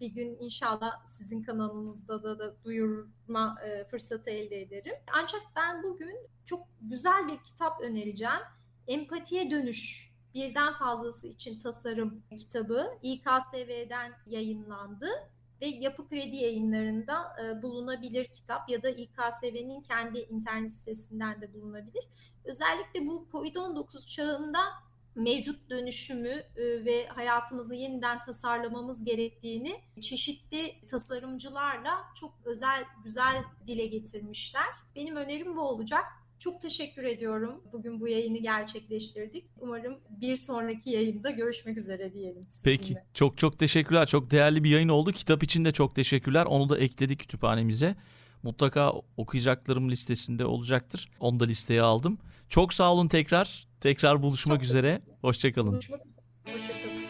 bir 0.00 0.08
gün 0.08 0.36
inşallah 0.40 1.06
sizin 1.06 1.42
kanalınızda 1.42 2.22
da, 2.22 2.38
da 2.38 2.54
duyurma 2.64 3.56
e, 3.64 3.84
fırsatı 3.84 4.30
elde 4.30 4.60
ederim. 4.60 4.94
Ancak 5.12 5.42
ben 5.56 5.82
bugün 5.82 6.16
çok 6.44 6.60
güzel 6.80 7.28
bir 7.28 7.38
kitap 7.44 7.80
önereceğim. 7.80 8.42
Empatiye 8.86 9.50
Dönüş 9.50 10.12
birden 10.34 10.72
fazlası 10.72 11.26
için 11.26 11.58
tasarım 11.58 12.22
kitabı 12.36 12.98
İKSV'den 13.02 14.12
yayınlandı 14.26 15.06
ve 15.60 15.66
Yapı 15.66 16.08
Kredi 16.08 16.36
yayınlarında 16.36 17.36
e, 17.44 17.62
bulunabilir 17.62 18.26
kitap 18.26 18.68
ya 18.68 18.82
da 18.82 18.90
İKSV'nin 18.90 19.80
kendi 19.80 20.18
internet 20.18 20.72
sitesinden 20.72 21.40
de 21.40 21.54
bulunabilir. 21.54 22.08
Özellikle 22.44 23.06
bu 23.06 23.26
Covid-19 23.32 24.06
çağında 24.06 24.58
mevcut 25.14 25.70
dönüşümü 25.70 26.42
e, 26.56 26.84
ve 26.84 27.06
hayatımızı 27.06 27.74
yeniden 27.74 28.20
tasarlamamız 28.20 29.04
gerektiğini 29.04 29.80
çeşitli 30.00 30.86
tasarımcılarla 30.86 32.04
çok 32.14 32.34
özel, 32.44 32.84
güzel 33.04 33.44
dile 33.66 33.86
getirmişler. 33.86 34.66
Benim 34.96 35.16
önerim 35.16 35.56
bu 35.56 35.60
olacak. 35.60 36.04
Çok 36.38 36.60
teşekkür 36.60 37.04
ediyorum. 37.04 37.62
Bugün 37.72 38.00
bu 38.00 38.08
yayını 38.08 38.38
gerçekleştirdik. 38.38 39.46
Umarım 39.60 39.98
bir 40.10 40.36
sonraki 40.36 40.90
yayında 40.90 41.30
görüşmek 41.30 41.78
üzere 41.78 42.12
diyelim. 42.12 42.46
Sizinle. 42.50 42.76
Peki. 42.76 42.94
Çok 43.14 43.38
çok 43.38 43.58
teşekkürler. 43.58 44.06
Çok 44.06 44.30
değerli 44.30 44.64
bir 44.64 44.70
yayın 44.70 44.88
oldu. 44.88 45.12
Kitap 45.12 45.42
için 45.42 45.64
de 45.64 45.72
çok 45.72 45.94
teşekkürler. 45.94 46.46
Onu 46.46 46.68
da 46.68 46.78
ekledik 46.78 47.20
kütüphanemize. 47.20 47.96
Mutlaka 48.42 48.92
okuyacaklarım 49.16 49.90
listesinde 49.90 50.44
olacaktır. 50.44 51.08
Onu 51.20 51.40
da 51.40 51.44
listeye 51.44 51.82
aldım. 51.82 52.18
Çok 52.48 52.72
sağ 52.72 52.92
olun 52.92 53.08
tekrar. 53.08 53.66
Tekrar 53.80 54.22
buluşmak 54.22 54.56
çok 54.56 54.64
üzere. 54.64 55.00
Hoşçakalın. 55.20 55.72
Buluşmak 55.72 56.06
üzere. 56.06 56.85